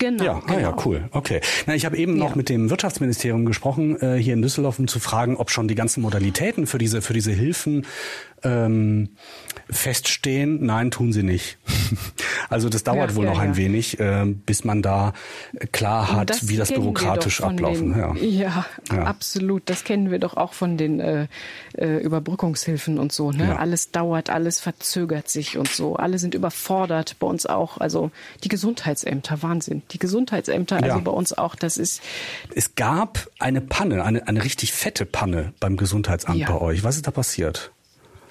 Genau. 0.00 0.24
Ja, 0.24 0.40
genau. 0.40 0.54
Ah, 0.54 0.60
ja, 0.60 0.76
cool. 0.86 1.08
Okay. 1.12 1.42
Na, 1.66 1.74
ich 1.74 1.84
habe 1.84 1.96
eben 1.98 2.16
ja. 2.16 2.24
noch 2.24 2.34
mit 2.34 2.48
dem 2.48 2.70
Wirtschaftsministerium 2.70 3.44
gesprochen 3.44 4.00
äh, 4.00 4.16
hier 4.16 4.32
in 4.32 4.40
Düsseldorf, 4.40 4.78
um 4.78 4.88
zu 4.88 4.98
fragen, 4.98 5.36
ob 5.36 5.50
schon 5.50 5.68
die 5.68 5.74
ganzen 5.74 6.00
Modalitäten 6.00 6.66
für 6.66 6.78
diese 6.78 7.02
für 7.02 7.12
diese 7.12 7.32
Hilfen 7.32 7.86
ähm, 8.42 9.10
feststehen. 9.68 10.64
Nein, 10.64 10.90
tun 10.90 11.12
sie 11.12 11.22
nicht. 11.22 11.58
Also 12.48 12.68
das 12.68 12.82
dauert 12.82 13.10
ja, 13.10 13.16
wohl 13.16 13.26
ja, 13.26 13.30
noch 13.30 13.38
ein 13.38 13.56
wenig, 13.56 14.00
äh, 14.00 14.24
bis 14.24 14.64
man 14.64 14.82
da 14.82 15.12
klar 15.70 16.12
hat, 16.12 16.30
das 16.30 16.48
wie 16.48 16.56
das 16.56 16.72
bürokratisch 16.72 17.42
ablaufen. 17.42 17.92
Den, 17.92 18.38
ja. 18.38 18.66
ja, 18.92 19.04
absolut. 19.04 19.62
Das 19.66 19.84
kennen 19.84 20.10
wir 20.10 20.18
doch 20.18 20.36
auch 20.36 20.52
von 20.52 20.76
den 20.76 20.98
äh, 20.98 21.28
äh, 21.76 21.98
Überbrückungshilfen 21.98 22.98
und 22.98 23.12
so. 23.12 23.30
Ne? 23.30 23.56
Alles 23.56 23.92
dauert, 23.92 24.30
alles 24.30 24.58
verzögert 24.58 25.28
sich 25.28 25.58
und 25.58 25.68
so. 25.68 25.94
Alle 25.94 26.18
sind 26.18 26.34
überfordert. 26.34 27.16
Bei 27.20 27.26
uns 27.28 27.46
auch. 27.46 27.78
Also 27.78 28.10
die 28.42 28.48
Gesundheitsämter, 28.48 29.42
Wahnsinn. 29.42 29.82
Die 29.92 29.98
Gesundheitsämter, 29.98 30.82
also 30.82 31.00
bei 31.00 31.12
uns 31.12 31.32
auch. 31.32 31.54
Das 31.54 31.76
ist. 31.76 32.02
Es 32.52 32.74
gab 32.74 33.28
eine 33.38 33.60
Panne, 33.60 34.04
eine, 34.04 34.26
eine 34.26 34.42
richtig 34.42 34.72
fette 34.72 35.06
Panne 35.06 35.52
beim 35.60 35.76
Gesundheitsamt 35.76 36.46
bei 36.46 36.60
euch. 36.60 36.82
Was 36.82 36.96
ist 36.96 37.06
da 37.06 37.12
passiert? 37.12 37.70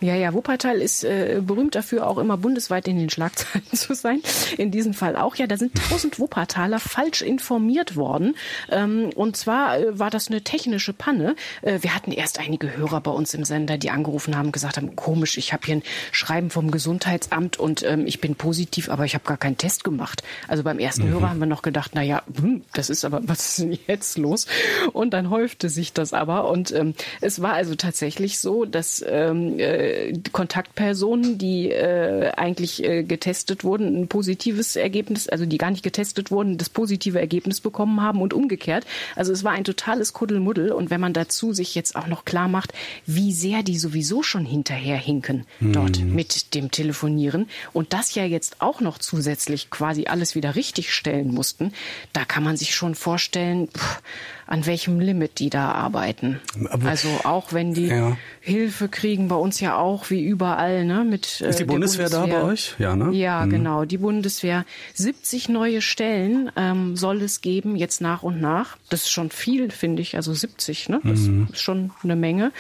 Ja, 0.02 0.16
ja, 0.16 0.34
Wuppertal 0.34 0.78
ist 0.82 1.04
äh, 1.04 1.42
berühmt 1.46 1.76
dafür, 1.76 2.08
auch 2.08 2.18
immer 2.18 2.38
bundesweit 2.38 2.88
in 2.88 2.98
den 2.98 3.10
Schlagzeilen 3.10 3.66
zu 3.74 3.94
sein. 3.94 4.22
In 4.58 4.72
diesem 4.72 4.94
Fall 4.94 5.16
auch. 5.16 5.36
Ja, 5.36 5.48
da 5.48 5.58
sind 5.58 5.74
tausend 5.90 6.20
Wuppertaler 6.20 6.80
falsch 6.80 7.22
informiert 7.22 7.96
worden. 7.96 8.36
Ähm, 8.70 9.10
und 9.16 9.36
zwar 9.36 9.78
äh, 9.78 10.00
war 10.00 10.10
das 10.10 10.30
eine 10.30 10.42
technische 10.42 10.94
Panne. 10.94 11.36
Äh, 11.62 11.80
wir 11.82 11.96
hatten 11.96 12.12
erst 12.12 12.40
einige 12.40 12.78
Hörer 12.78 13.02
bei 13.02 13.12
uns 13.12 13.34
im 13.34 13.44
Sender, 13.44 13.78
die 13.78 13.90
angerufen 13.90 14.38
haben, 14.38 14.52
gesagt 14.54 14.78
haben, 14.78 14.96
komisch, 14.96 15.38
ich 15.38 15.52
habe 15.52 15.66
hier 15.66 15.78
ein 15.78 15.84
Schreiben 16.12 16.50
vom 16.50 16.72
Gesundheitsamt 16.72 17.60
und 17.60 17.84
ähm, 17.84 18.08
ich 18.08 18.22
bin 18.22 18.36
positiv, 18.36 18.90
aber 18.90 19.04
ich 19.04 19.16
habe 19.16 19.26
gar 19.26 19.38
keinen 19.38 19.58
Test 19.58 19.84
gemacht. 19.84 20.24
Also 20.48 20.64
beim 20.64 20.80
ersten 20.80 21.08
mhm. 21.08 21.14
Hörer 21.14 21.30
haben 21.30 21.40
wir 21.40 21.46
noch 21.46 21.62
gedacht, 21.62 21.92
na 21.94 22.02
ja, 22.02 22.24
hm, 22.40 22.64
das 22.74 22.90
ist 22.90 23.04
aber, 23.04 23.20
was 23.28 23.50
ist 23.50 23.60
denn 23.60 23.78
jetzt 23.88 24.18
los? 24.18 24.48
Und 24.94 25.14
dann 25.14 25.30
häufte 25.30 25.68
sich 25.68 25.92
das 25.92 26.14
aber. 26.14 26.50
Und 26.50 26.72
ähm, 26.72 26.94
es 27.20 27.42
war 27.42 27.54
also 27.54 27.76
tatsächlich 27.76 28.40
so, 28.40 28.64
dass 28.64 29.04
ähm, 29.06 29.60
äh, 29.60 29.89
Kontaktpersonen, 30.32 31.38
die 31.38 31.72
äh, 31.72 32.32
eigentlich 32.36 32.84
äh, 32.84 33.04
getestet 33.04 33.64
wurden, 33.64 34.02
ein 34.02 34.08
positives 34.08 34.76
Ergebnis, 34.76 35.28
also 35.28 35.46
die 35.46 35.58
gar 35.58 35.72
nicht 35.72 35.84
getestet 35.84 36.32
wurden, 36.32 36.58
das 36.58 36.70
positive 36.70 37.20
Ergebnis 37.20 37.62
bekommen 37.62 38.02
haben 38.02 38.22
und 38.22 38.34
umgekehrt. 38.34 38.86
Also 39.16 39.32
es 39.32 39.44
war 39.44 39.52
ein 39.54 39.64
totales 39.64 40.14
Kuddelmuddel. 40.14 40.72
Und 40.72 40.90
wenn 40.90 41.02
man 41.02 41.14
dazu 41.14 41.54
sich 41.54 41.76
jetzt 41.76 41.96
auch 41.96 42.08
noch 42.08 42.26
klar 42.26 42.48
macht, 42.48 42.74
wie 43.06 43.34
sehr 43.34 43.64
die 43.64 43.78
sowieso 43.78 44.24
schon 44.24 44.46
hinterherhinken 44.46 45.46
mhm. 45.60 45.74
dort 45.74 46.00
mit 46.00 46.54
dem 46.56 46.72
Telefonieren 46.72 47.48
und 47.74 47.94
das 47.94 48.16
ja 48.16 48.26
jetzt 48.26 48.62
auch 48.62 48.82
noch 48.82 48.98
zusätzlich 48.98 49.70
quasi 49.70 50.06
alles 50.06 50.36
wieder 50.36 50.56
richtig 50.56 50.94
stellen 50.94 51.34
mussten, 51.34 51.74
da 52.14 52.26
kann 52.26 52.44
man 52.44 52.58
sich 52.58 52.76
schon 52.76 52.96
vorstellen, 52.96 53.68
pff, 53.70 54.02
an 54.50 54.66
welchem 54.66 55.00
Limit 55.00 55.40
die 55.40 55.52
da 55.52 55.72
arbeiten. 55.72 56.40
Aber, 56.70 56.90
also 56.90 57.08
auch 57.24 57.54
wenn 57.54 57.76
die 57.76 57.88
ja. 57.88 58.18
Hilfe 58.42 58.90
kriegen, 58.90 59.28
bei 59.28 59.36
uns 59.36 59.60
ja 59.60 59.78
auch 59.80 60.10
wie 60.10 60.24
überall, 60.24 60.86
ne? 60.86 61.04
Mit, 61.04 61.42
äh, 61.42 61.50
Ist 61.50 61.60
die 61.60 61.66
Bundeswehr, 61.66 62.10
Bundeswehr, 62.10 62.38
da 62.38 62.42
bei 62.42 62.52
euch? 62.52 62.76
Ja, 62.78 62.96
ne? 62.96 63.12
Ja, 63.16 63.46
mhm. 63.46 63.50
genau. 63.50 63.86
Die 63.86 63.98
Bundeswehr. 63.98 64.66
70 64.94 65.50
neue 65.50 65.82
Stellen 65.82 66.52
ähm, 66.56 66.96
soll 66.96 67.22
es 67.22 67.42
geben, 67.42 67.76
jetzt 67.76 68.02
nach 68.02 68.24
und 68.24 68.42
nach. 68.42 68.78
Das 68.90 69.04
ist 69.04 69.10
schon 69.10 69.30
viel, 69.30 69.72
finde 69.72 70.02
ich. 70.02 70.16
Also 70.16 70.34
70, 70.34 70.90
ne? 70.90 71.02
Das 71.04 71.22
mhm. 71.22 71.48
ist 71.52 71.62
schon 71.62 71.92
eine 72.04 72.16
Menge. 72.16 72.52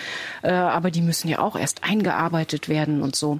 Äh, 0.41 0.51
aber 0.51 0.91
die 0.91 1.01
müssen 1.01 1.27
ja 1.27 1.39
auch 1.39 1.55
erst 1.55 1.83
eingearbeitet 1.83 2.69
werden 2.69 3.01
und 3.01 3.15
so. 3.15 3.39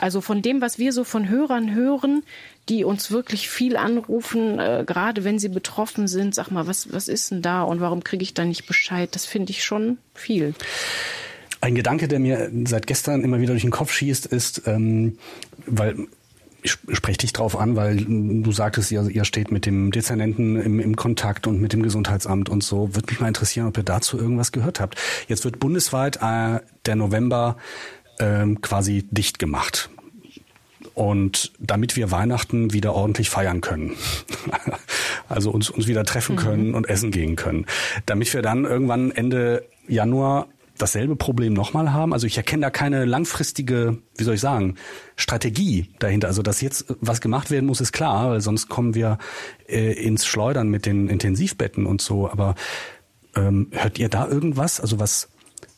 Also 0.00 0.20
von 0.20 0.42
dem, 0.42 0.60
was 0.60 0.78
wir 0.78 0.92
so 0.92 1.04
von 1.04 1.28
Hörern 1.28 1.74
hören, 1.74 2.22
die 2.68 2.84
uns 2.84 3.10
wirklich 3.10 3.48
viel 3.48 3.76
anrufen, 3.76 4.58
äh, 4.58 4.84
gerade 4.86 5.24
wenn 5.24 5.38
sie 5.38 5.48
betroffen 5.48 6.06
sind. 6.06 6.34
Sag 6.34 6.50
mal, 6.50 6.66
was, 6.66 6.92
was 6.92 7.08
ist 7.08 7.30
denn 7.30 7.42
da 7.42 7.62
und 7.62 7.80
warum 7.80 8.04
kriege 8.04 8.22
ich 8.22 8.32
da 8.32 8.44
nicht 8.44 8.66
Bescheid? 8.66 9.08
Das 9.12 9.26
finde 9.26 9.50
ich 9.50 9.64
schon 9.64 9.98
viel. 10.14 10.54
Ein 11.60 11.74
Gedanke, 11.74 12.08
der 12.08 12.20
mir 12.20 12.50
seit 12.64 12.86
gestern 12.86 13.22
immer 13.22 13.40
wieder 13.40 13.52
durch 13.52 13.62
den 13.62 13.70
Kopf 13.70 13.92
schießt, 13.92 14.26
ist, 14.26 14.62
ähm, 14.66 15.18
weil 15.66 16.06
ich 16.62 16.72
spreche 16.72 17.18
dich 17.18 17.32
drauf 17.32 17.58
an, 17.58 17.76
weil 17.76 17.96
du 17.96 18.52
sagtest, 18.52 18.90
ihr, 18.90 19.08
ihr 19.08 19.24
steht 19.24 19.50
mit 19.50 19.66
dem 19.66 19.92
Dezernenten 19.92 20.60
im, 20.60 20.80
im 20.80 20.96
Kontakt 20.96 21.46
und 21.46 21.60
mit 21.60 21.72
dem 21.72 21.82
Gesundheitsamt 21.82 22.48
und 22.48 22.62
so. 22.62 22.94
Würde 22.94 23.06
mich 23.10 23.20
mal 23.20 23.28
interessieren, 23.28 23.66
ob 23.66 23.76
ihr 23.76 23.82
dazu 23.82 24.18
irgendwas 24.18 24.52
gehört 24.52 24.80
habt. 24.80 24.96
Jetzt 25.28 25.44
wird 25.44 25.58
bundesweit 25.58 26.16
äh, 26.16 26.60
der 26.86 26.96
November 26.96 27.56
ähm, 28.18 28.60
quasi 28.60 29.06
dicht 29.10 29.38
gemacht. 29.38 29.90
Und 30.94 31.52
damit 31.58 31.96
wir 31.96 32.10
Weihnachten 32.10 32.72
wieder 32.72 32.94
ordentlich 32.94 33.30
feiern 33.30 33.60
können. 33.60 33.96
also 35.28 35.50
uns, 35.50 35.70
uns 35.70 35.86
wieder 35.86 36.04
treffen 36.04 36.34
mhm. 36.36 36.40
können 36.40 36.68
mhm. 36.68 36.74
und 36.74 36.88
essen 36.88 37.10
gehen 37.10 37.36
können. 37.36 37.66
Damit 38.06 38.32
wir 38.34 38.42
dann 38.42 38.64
irgendwann 38.64 39.10
Ende 39.10 39.64
Januar 39.88 40.48
dasselbe 40.80 41.16
Problem 41.16 41.52
nochmal 41.52 41.92
haben. 41.92 42.12
Also 42.12 42.26
ich 42.26 42.36
erkenne 42.36 42.62
da 42.62 42.70
keine 42.70 43.04
langfristige, 43.04 43.98
wie 44.16 44.24
soll 44.24 44.34
ich 44.34 44.40
sagen, 44.40 44.76
Strategie 45.16 45.90
dahinter. 45.98 46.28
Also 46.28 46.42
dass 46.42 46.60
jetzt 46.60 46.86
was 47.00 47.20
gemacht 47.20 47.50
werden 47.50 47.66
muss, 47.66 47.80
ist 47.80 47.92
klar, 47.92 48.30
weil 48.30 48.40
sonst 48.40 48.68
kommen 48.68 48.94
wir 48.94 49.18
äh, 49.68 49.92
ins 49.92 50.26
Schleudern 50.26 50.68
mit 50.68 50.86
den 50.86 51.08
Intensivbetten 51.08 51.86
und 51.86 52.00
so. 52.00 52.30
Aber 52.30 52.54
ähm, 53.36 53.68
hört 53.72 53.98
ihr 53.98 54.08
da 54.08 54.28
irgendwas? 54.28 54.80
Also 54.80 54.98
was, 54.98 55.28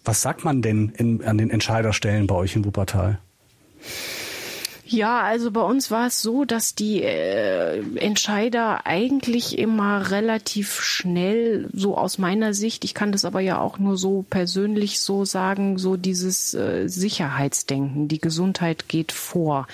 was 0.05 0.23
sagt 0.23 0.45
man 0.45 0.63
denn 0.63 0.91
in, 0.97 1.25
an 1.25 1.39
den 1.39 1.51
Entscheiderstellen 1.51 2.27
bei 2.27 2.35
euch 2.35 2.57
in 2.57 2.65
Wuppertal? 2.65 3.19
Ja, 4.93 5.23
also 5.23 5.51
bei 5.51 5.63
uns 5.63 5.91
war 5.91 6.09
es 6.09 6.21
so, 6.21 6.45
dass 6.45 6.75
die 6.75 7.03
äh, 7.03 7.83
Entscheider 7.97 8.87
eigentlich 8.87 9.59
immer 9.59 10.11
relativ 10.11 10.83
schnell, 10.83 11.69
so 11.73 11.97
aus 11.97 12.19
meiner 12.19 12.53
Sicht, 12.53 12.85
ich 12.85 12.93
kann 12.93 13.11
das 13.11 13.25
aber 13.25 13.41
ja 13.41 13.59
auch 13.59 13.79
nur 13.79 13.97
so 13.97 14.27
persönlich 14.29 15.01
so 15.01 15.25
sagen, 15.25 15.79
so 15.79 15.97
dieses 15.97 16.53
äh, 16.53 16.89
Sicherheitsdenken, 16.89 18.09
die 18.09 18.21
Gesundheit 18.21 18.89
geht 18.89 19.13
vor. 19.13 19.67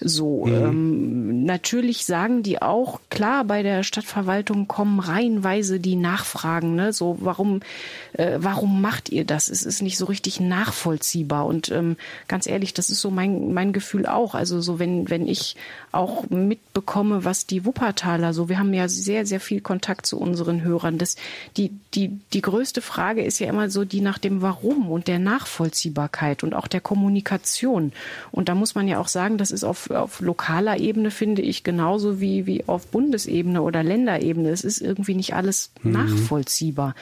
So, 0.00 0.46
mhm. 0.46 0.54
ähm, 0.54 1.44
natürlich 1.44 2.04
sagen 2.04 2.42
die 2.42 2.62
auch, 2.62 3.00
klar, 3.10 3.44
bei 3.44 3.62
der 3.62 3.82
Stadtverwaltung 3.82 4.68
kommen 4.68 5.00
reihenweise 5.00 5.80
die 5.80 5.96
Nachfragen, 5.96 6.74
ne? 6.74 6.92
So, 6.92 7.18
warum, 7.20 7.60
äh, 8.12 8.38
warum 8.38 8.80
macht 8.80 9.10
ihr 9.10 9.24
das? 9.24 9.48
Es 9.48 9.64
ist 9.64 9.82
nicht 9.82 9.98
so 9.98 10.06
richtig 10.06 10.40
nachvollziehbar. 10.40 11.46
Und 11.46 11.70
ähm, 11.70 11.96
ganz 12.28 12.46
ehrlich, 12.46 12.74
das 12.74 12.90
ist 12.90 13.00
so 13.00 13.10
mein, 13.10 13.52
mein 13.54 13.72
Gefühl 13.72 14.06
auch. 14.06 14.34
Also 14.34 14.51
so, 14.60 14.78
wenn, 14.78 15.08
wenn 15.08 15.26
ich 15.26 15.56
auch 15.92 16.28
mitbekomme, 16.30 17.24
was 17.24 17.46
die 17.46 17.64
Wuppertaler 17.64 18.32
so, 18.34 18.48
wir 18.48 18.58
haben 18.58 18.74
ja 18.74 18.88
sehr, 18.88 19.26
sehr 19.26 19.40
viel 19.40 19.60
Kontakt 19.60 20.06
zu 20.06 20.18
unseren 20.18 20.62
Hörern. 20.62 20.98
Das, 20.98 21.16
die, 21.56 21.70
die, 21.94 22.18
die 22.32 22.42
größte 22.42 22.82
Frage 22.82 23.24
ist 23.24 23.38
ja 23.38 23.48
immer 23.48 23.70
so 23.70 23.84
die 23.84 24.00
nach 24.00 24.18
dem 24.18 24.42
Warum 24.42 24.90
und 24.90 25.08
der 25.08 25.18
Nachvollziehbarkeit 25.18 26.42
und 26.42 26.54
auch 26.54 26.66
der 26.66 26.80
Kommunikation. 26.80 27.92
Und 28.30 28.48
da 28.48 28.54
muss 28.54 28.74
man 28.74 28.88
ja 28.88 28.98
auch 28.98 29.08
sagen, 29.08 29.38
das 29.38 29.50
ist 29.50 29.64
auf 29.64 29.90
auf 29.90 30.20
lokaler 30.20 30.78
Ebene 30.78 31.10
finde 31.10 31.42
ich 31.42 31.64
genauso 31.64 32.20
wie, 32.20 32.46
wie 32.46 32.64
auf 32.66 32.86
Bundesebene 32.88 33.62
oder 33.62 33.82
Länderebene. 33.82 34.50
Es 34.50 34.64
ist 34.64 34.80
irgendwie 34.80 35.14
nicht 35.14 35.34
alles 35.34 35.70
mhm. 35.82 35.92
nachvollziehbar. 35.92 36.94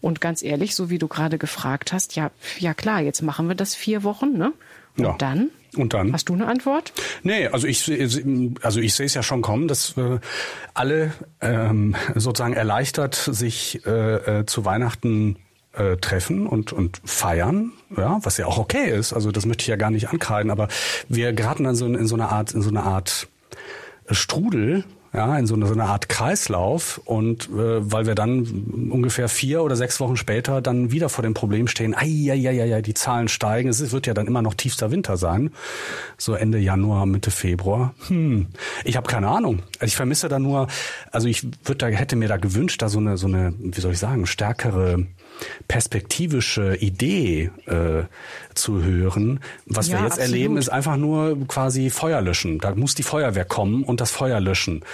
Und 0.00 0.20
ganz 0.20 0.42
ehrlich, 0.42 0.74
so 0.74 0.90
wie 0.90 0.98
du 0.98 1.08
gerade 1.08 1.38
gefragt 1.38 1.92
hast, 1.92 2.14
ja, 2.14 2.30
ja 2.58 2.74
klar, 2.74 3.00
jetzt 3.00 3.22
machen 3.22 3.48
wir 3.48 3.54
das 3.54 3.74
vier 3.74 4.02
Wochen, 4.02 4.36
ne? 4.36 4.52
Und 4.96 5.04
ja. 5.04 5.16
dann? 5.18 5.48
Und 5.76 5.94
dann? 5.94 6.12
Hast 6.12 6.28
du 6.28 6.34
eine 6.34 6.46
Antwort? 6.46 6.92
Nee, 7.22 7.48
also 7.48 7.66
ich, 7.66 7.90
also 8.62 8.80
ich 8.80 8.94
sehe 8.94 9.06
es 9.06 9.14
ja 9.14 9.22
schon 9.22 9.42
kommen, 9.42 9.68
dass 9.68 9.96
äh, 9.96 10.18
alle 10.72 11.12
ähm, 11.40 11.96
sozusagen 12.14 12.54
erleichtert 12.54 13.14
sich 13.14 13.84
äh, 13.86 14.40
äh, 14.40 14.46
zu 14.46 14.64
Weihnachten 14.64 15.36
äh, 15.72 15.96
treffen 15.96 16.46
und, 16.46 16.72
und 16.72 17.00
feiern, 17.04 17.72
ja, 17.96 18.18
was 18.22 18.36
ja 18.36 18.46
auch 18.46 18.58
okay 18.58 18.90
ist. 18.90 19.12
Also 19.12 19.30
das 19.30 19.46
möchte 19.46 19.62
ich 19.62 19.68
ja 19.68 19.76
gar 19.76 19.90
nicht 19.90 20.08
ankreiden, 20.08 20.50
aber 20.50 20.68
wir 21.08 21.32
geraten 21.32 21.64
dann 21.64 21.74
so 21.74 21.86
in, 21.86 21.94
in 21.94 22.06
so 22.06 22.14
eine 22.14 22.28
Art, 22.28 22.52
in 22.52 22.62
so 22.62 22.70
eine 22.70 22.82
Art 22.82 23.28
Strudel, 24.10 24.84
ja, 25.14 25.38
in 25.38 25.46
so 25.46 25.54
eine, 25.54 25.66
so 25.66 25.72
eine 25.72 25.84
Art 25.84 26.08
Kreislauf 26.08 27.00
und 27.04 27.48
äh, 27.50 27.92
weil 27.92 28.06
wir 28.06 28.16
dann 28.16 28.90
ungefähr 28.90 29.28
vier 29.28 29.62
oder 29.62 29.76
sechs 29.76 30.00
Wochen 30.00 30.16
später 30.16 30.60
dann 30.60 30.90
wieder 30.90 31.08
vor 31.08 31.22
dem 31.22 31.34
Problem 31.34 31.68
stehen, 31.68 31.94
ai, 31.94 32.30
ai, 32.30 32.48
ai, 32.48 32.74
ai, 32.74 32.82
die 32.82 32.94
Zahlen 32.94 33.28
steigen, 33.28 33.68
es 33.68 33.92
wird 33.92 34.06
ja 34.08 34.14
dann 34.14 34.26
immer 34.26 34.42
noch 34.42 34.54
tiefster 34.54 34.90
Winter 34.90 35.16
sein, 35.16 35.52
so 36.18 36.34
Ende 36.34 36.58
Januar, 36.58 37.06
Mitte 37.06 37.30
Februar. 37.30 37.94
Hm, 38.08 38.48
ich 38.84 38.96
habe 38.96 39.08
keine 39.08 39.28
Ahnung. 39.28 39.62
Also 39.78 39.86
ich 39.86 39.96
vermisse 39.96 40.28
da 40.28 40.40
nur, 40.40 40.66
also 41.12 41.28
ich 41.28 41.44
würde 41.64 41.78
da 41.78 41.86
hätte 41.86 42.16
mir 42.16 42.28
da 42.28 42.36
gewünscht, 42.36 42.82
da 42.82 42.88
so 42.88 42.98
eine 42.98 43.16
so 43.16 43.28
eine, 43.28 43.54
wie 43.58 43.80
soll 43.80 43.92
ich 43.92 43.98
sagen, 43.98 44.26
stärkere 44.26 45.06
perspektivische 45.68 46.76
Idee 46.76 47.50
äh, 47.66 48.04
zu 48.54 48.82
hören. 48.82 49.40
Was 49.66 49.88
ja, 49.88 49.98
wir 49.98 50.04
jetzt 50.04 50.12
absolut. 50.14 50.32
erleben, 50.32 50.56
ist 50.56 50.68
einfach 50.68 50.96
nur 50.96 51.46
quasi 51.48 51.90
Feuer 51.90 52.20
löschen. 52.20 52.58
Da 52.58 52.74
muss 52.74 52.94
die 52.94 53.02
Feuerwehr 53.02 53.44
kommen 53.44 53.84
und 53.84 54.00
das 54.00 54.10
Feuer 54.10 54.40
löschen. 54.40 54.84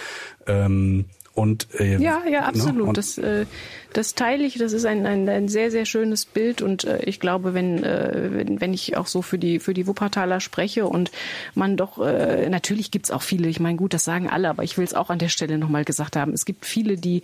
Ähm, 0.46 1.06
und, 1.34 1.68
äh, 1.78 1.96
ja, 1.98 2.22
ja, 2.24 2.40
ne? 2.40 2.46
absolut. 2.46 2.86
Ne? 2.88 2.92
das, 2.92 3.16
äh, 3.18 3.46
das 3.92 4.14
teile 4.14 4.44
ich. 4.44 4.58
Das 4.58 4.72
ist 4.72 4.84
ein, 4.84 5.06
ein, 5.06 5.28
ein 5.28 5.48
sehr, 5.48 5.70
sehr 5.70 5.84
schönes 5.84 6.24
Bild. 6.24 6.62
Und 6.62 6.84
äh, 6.84 7.02
ich 7.04 7.20
glaube, 7.20 7.54
wenn, 7.54 7.82
äh, 7.82 8.30
wenn, 8.32 8.60
wenn 8.60 8.72
ich 8.72 8.96
auch 8.96 9.06
so 9.06 9.22
für 9.22 9.38
die, 9.38 9.58
für 9.58 9.74
die 9.74 9.86
Wuppertaler 9.86 10.40
spreche 10.40 10.86
und 10.86 11.10
man 11.54 11.76
doch, 11.76 11.98
äh, 11.98 12.48
natürlich 12.48 12.90
gibt's 12.90 13.10
auch 13.10 13.22
viele, 13.22 13.48
ich 13.48 13.60
meine, 13.60 13.76
gut, 13.76 13.94
das 13.94 14.04
sagen 14.04 14.28
alle, 14.28 14.48
aber 14.48 14.62
ich 14.62 14.78
will 14.78 14.84
es 14.84 14.94
auch 14.94 15.10
an 15.10 15.18
der 15.18 15.28
Stelle 15.28 15.58
nochmal 15.58 15.84
gesagt 15.84 16.16
haben. 16.16 16.32
Es 16.32 16.44
gibt 16.44 16.66
viele, 16.66 16.96
die, 16.96 17.22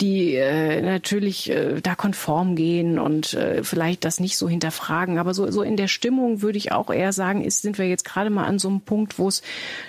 die 0.00 0.34
äh, 0.34 0.82
natürlich 0.82 1.50
äh, 1.50 1.80
da 1.80 1.94
konform 1.94 2.56
gehen 2.56 2.98
und 2.98 3.34
äh, 3.34 3.62
vielleicht 3.62 4.04
das 4.04 4.20
nicht 4.20 4.36
so 4.36 4.48
hinterfragen. 4.48 5.18
Aber 5.18 5.34
so, 5.34 5.50
so 5.50 5.62
in 5.62 5.76
der 5.76 5.88
Stimmung 5.88 6.42
würde 6.42 6.58
ich 6.58 6.72
auch 6.72 6.90
eher 6.90 7.12
sagen, 7.12 7.42
ist, 7.44 7.62
sind 7.62 7.78
wir 7.78 7.88
jetzt 7.88 8.04
gerade 8.04 8.30
mal 8.30 8.44
an 8.44 8.58
so 8.58 8.68
einem 8.68 8.80
Punkt, 8.80 9.18
wo 9.18 9.28
es 9.28 9.42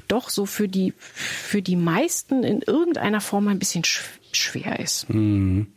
doch 0.07 0.29
so 0.29 0.45
für 0.45 0.67
die, 0.67 0.93
für 0.97 1.61
die 1.61 1.75
meisten 1.75 2.43
in 2.43 2.61
irgendeiner 2.61 3.21
Form 3.21 3.47
ein 3.47 3.59
bisschen 3.59 3.83
schwer 4.31 4.79
ist. 4.79 5.09
Mhm. 5.09 5.67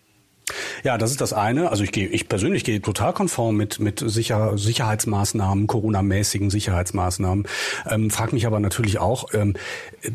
Ja, 0.84 0.98
das 0.98 1.10
ist 1.10 1.20
das 1.20 1.32
eine. 1.32 1.70
Also 1.70 1.84
ich 1.84 1.92
gehe, 1.92 2.08
ich 2.08 2.28
persönlich 2.28 2.64
gehe 2.64 2.80
total 2.80 3.12
konform 3.12 3.56
mit 3.56 3.80
mit 3.80 4.02
Sicher 4.04 4.56
Sicherheitsmaßnahmen, 4.56 5.66
Corona-mäßigen 5.66 6.50
Sicherheitsmaßnahmen. 6.50 7.46
Ähm, 7.90 8.10
frag 8.10 8.32
mich 8.32 8.46
aber 8.46 8.60
natürlich 8.60 8.98
auch, 8.98 9.32
ähm, 9.34 9.54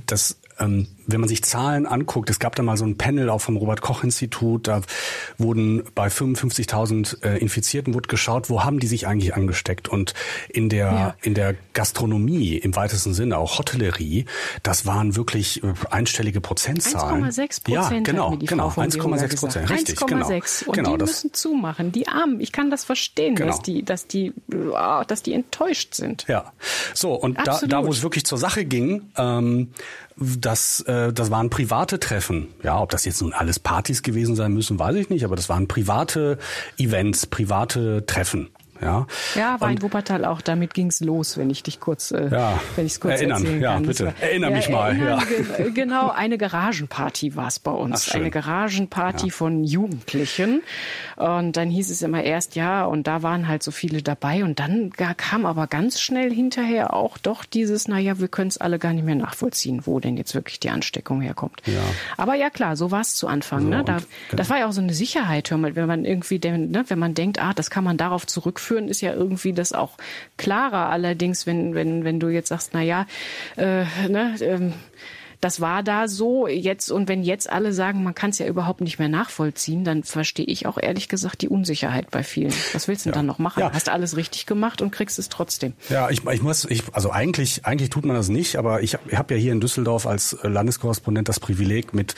dass 0.06 0.38
ähm, 0.60 0.88
wenn 1.06 1.20
man 1.22 1.30
sich 1.30 1.44
Zahlen 1.44 1.86
anguckt, 1.86 2.30
es 2.30 2.40
gab 2.40 2.56
da 2.56 2.64
mal 2.64 2.78
so 2.78 2.86
ein 2.86 2.98
Panel 2.98 3.30
auch 3.30 3.42
vom 3.42 3.58
Robert 3.58 3.82
Koch 3.82 4.04
Institut, 4.04 4.68
da 4.68 4.82
wurden 5.38 5.84
bei 5.96 6.08
55.000 6.08 7.24
äh, 7.24 7.38
Infizierten 7.38 7.94
wurde 7.94 8.08
geschaut, 8.08 8.50
wo 8.50 8.64
haben 8.64 8.80
die 8.80 8.88
sich 8.88 9.08
eigentlich 9.08 9.36
angesteckt? 9.36 9.88
Und 9.88 10.14
in 10.50 10.70
der 10.70 10.86
ja. 10.88 11.16
in 11.22 11.34
der 11.34 11.56
Gastronomie 11.74 12.56
im 12.58 12.76
weitesten 12.76 13.14
Sinne, 13.14 13.38
auch 13.38 13.60
Hotellerie, 13.60 14.26
das 14.64 14.86
waren 14.86 15.16
wirklich 15.16 15.64
äh, 15.64 15.74
einstellige 15.90 16.42
Prozentzahlen. 16.42 17.24
1,6 17.26 17.64
Prozent. 17.64 17.68
Ja, 17.70 17.90
genau, 17.90 18.38
genau, 18.38 18.70
1,6 18.70 19.40
Prozent, 19.40 19.70
richtig, 19.70 20.02
1, 20.02 20.10
genau. 20.10 20.28
1,6 20.28 20.66
und 20.66 20.76
genau, 20.76 20.98
die 20.98 21.04
müssen 21.04 21.34
zumachen. 21.34 21.92
Die 21.92 22.08
Armen, 22.08 22.40
ich 22.42 22.52
kann 22.52 22.70
das 22.70 22.84
verstehen, 22.84 23.36
genau. 23.36 23.52
dass 23.52 23.62
die, 23.62 23.84
dass 23.84 24.08
die, 24.08 24.34
dass 25.08 25.24
die 25.24 25.34
enttäuscht 25.34 25.94
sind. 25.94 26.26
Ja, 26.28 26.52
so 26.94 27.14
und 27.14 27.38
da, 27.46 27.60
da, 27.66 27.86
wo 27.86 27.92
es 27.92 28.04
wirklich 28.04 28.26
zur 28.26 28.38
Sache 28.38 28.66
ging. 28.66 29.12
Ähm, 29.18 29.70
das, 30.20 30.82
äh, 30.82 31.14
das 31.14 31.32
waren 31.32 31.50
private 31.50 32.00
Treffen. 32.00 32.48
Ja, 32.64 32.82
ob 32.82 32.90
das 32.90 33.06
jetzt 33.06 33.22
nun 33.22 33.34
alles 33.34 33.60
Partys 33.60 34.04
gewesen 34.04 34.36
sein 34.36 34.54
müssen, 34.54 34.80
weiß 34.80 34.96
ich 34.96 35.10
nicht, 35.10 35.24
aber 35.24 35.36
das 35.36 35.50
waren 35.50 35.68
private 35.68 36.38
Events, 36.78 37.26
private 37.28 38.06
Treffen. 38.06 38.50
Ja, 38.82 39.08
ja 39.36 39.60
war 39.60 39.70
und, 39.70 39.76
in 39.76 39.82
Wuppertal 39.82 40.26
auch. 40.26 40.42
Damit 40.42 40.74
ging's 40.74 41.00
los, 41.00 41.38
wenn 41.38 41.50
ich 41.50 41.64
dich 41.64 41.80
kurz, 41.80 42.12
äh, 42.12 42.30
ja, 42.30 42.60
wenn 42.76 42.86
ich 42.86 43.00
kurz 43.00 43.16
erinnern. 43.16 43.44
erzählen 43.44 43.62
ja, 43.62 43.80
Bitte. 43.80 44.06
War, 44.08 44.14
Erinner 44.22 44.50
mich 44.50 44.70
mal. 44.70 44.90
Erinnern, 44.90 45.24
ja. 45.58 45.70
genau, 45.74 46.10
eine 46.10 46.38
Garagenparty 46.38 47.36
war 47.36 47.48
es 47.48 47.60
bei 47.60 47.72
uns. 47.72 48.10
Ach, 48.10 48.16
eine 48.16 48.30
Garagenparty 48.30 49.28
ja. 49.28 49.34
von 49.34 49.64
Jugendlichen. 49.64 50.62
Und 51.16 51.58
dann 51.58 51.70
hieß 51.70 51.90
es 51.90 52.02
immer 52.02 52.24
erst 52.24 52.56
ja 52.56 52.86
und 52.86 53.08
da 53.08 53.24
waren 53.24 53.48
halt 53.48 53.64
so 53.64 53.72
viele 53.72 54.02
dabei. 54.02 54.44
Und 54.44 54.60
dann 54.60 54.92
kam 54.92 55.46
aber 55.46 55.68
ganz 55.68 56.00
schnell 56.00 56.34
hinterher 56.34 56.94
auch 56.94 57.18
doch 57.18 57.46
dieses, 57.46 57.88
naja, 57.88 58.20
wir 58.20 58.28
können 58.28 58.50
es 58.50 58.58
alle 58.58 58.80
gar 58.80 58.94
nicht 58.94 59.06
mehr 59.06 59.16
nachvollziehen, 59.16 59.82
wo 59.86 60.00
denn 60.00 60.18
jetzt 60.18 60.36
wirklich 60.36 60.60
die 60.60 60.70
Ansteckung 60.70 61.22
herkommt. 61.22 61.62
Ja. 61.66 61.82
Aber 62.18 62.36
ja 62.36 62.50
klar, 62.50 62.76
so 62.76 62.92
war 62.92 63.02
es 63.02 63.16
zu 63.16 63.28
Anfang. 63.28 63.64
So, 63.64 63.70
ne? 63.70 63.84
Da, 63.84 63.98
genau. 63.98 64.08
Das 64.32 64.50
war 64.50 64.60
ja 64.60 64.68
auch 64.68 64.72
so 64.72 64.82
eine 64.82 64.94
Sicherheit, 64.94 65.50
hör 65.50 65.58
mal, 65.58 65.76
wenn 65.76 65.88
man 65.88 66.06
irgendwie, 66.06 66.40
ne, 66.40 66.86
wenn 66.88 67.00
man 67.00 67.14
denkt, 67.14 67.42
ah, 67.42 67.54
das 67.54 67.70
kann 67.70 67.84
man 67.84 67.98
darauf 67.98 68.28
zurückführen 68.28 68.67
führen, 68.68 68.88
ist 68.88 69.02
ja 69.02 69.14
irgendwie 69.14 69.54
das 69.54 69.74
auch 69.74 69.98
klarer. 70.38 70.90
Allerdings, 70.90 71.48
wenn, 71.48 71.74
wenn, 71.74 72.04
wenn 72.04 72.20
du 72.20 72.30
jetzt 72.30 72.50
sagst, 72.50 72.72
na 72.74 72.82
ja, 72.82 73.08
äh, 73.56 73.86
ne, 74.08 74.36
ähm, 74.42 74.74
das 75.40 75.62
war 75.62 75.84
da 75.84 76.08
so 76.08 76.48
jetzt 76.48 76.92
und 76.92 77.08
wenn 77.08 77.22
jetzt 77.22 77.50
alle 77.50 77.72
sagen, 77.72 78.04
man 78.04 78.16
kann 78.16 78.32
es 78.32 78.40
ja 78.40 78.48
überhaupt 78.48 78.82
nicht 78.82 78.98
mehr 78.98 79.10
nachvollziehen, 79.10 79.84
dann 79.84 80.04
verstehe 80.04 80.46
ich 80.46 80.66
auch 80.66 80.78
ehrlich 80.82 81.10
gesagt 81.10 81.42
die 81.42 81.50
Unsicherheit 81.50 82.10
bei 82.10 82.24
vielen. 82.24 82.54
Was 82.74 82.88
willst 82.88 83.06
du 83.06 83.10
ja. 83.10 83.14
denn 83.14 83.20
dann 83.20 83.26
noch 83.28 83.38
machen? 83.38 83.60
Ja. 83.60 83.72
Hast 83.72 83.90
alles 83.90 84.18
richtig 84.18 84.48
gemacht 84.48 84.82
und 84.82 84.92
kriegst 84.92 85.20
es 85.20 85.30
trotzdem. 85.30 85.74
Ja, 85.90 86.10
ich, 86.10 86.26
ich 86.26 86.42
muss, 86.42 86.66
ich, 86.66 86.84
also 86.94 87.12
eigentlich, 87.12 87.66
eigentlich 87.66 87.92
tut 87.92 88.06
man 88.06 88.16
das 88.16 88.30
nicht, 88.30 88.56
aber 88.56 88.82
ich 88.82 88.96
habe 88.96 89.16
hab 89.16 89.32
ja 89.32 89.38
hier 89.38 89.52
in 89.52 89.62
Düsseldorf 89.62 90.08
als 90.08 90.38
Landeskorrespondent 90.42 91.30
das 91.30 91.40
Privileg, 91.40 91.94
mit 91.94 92.16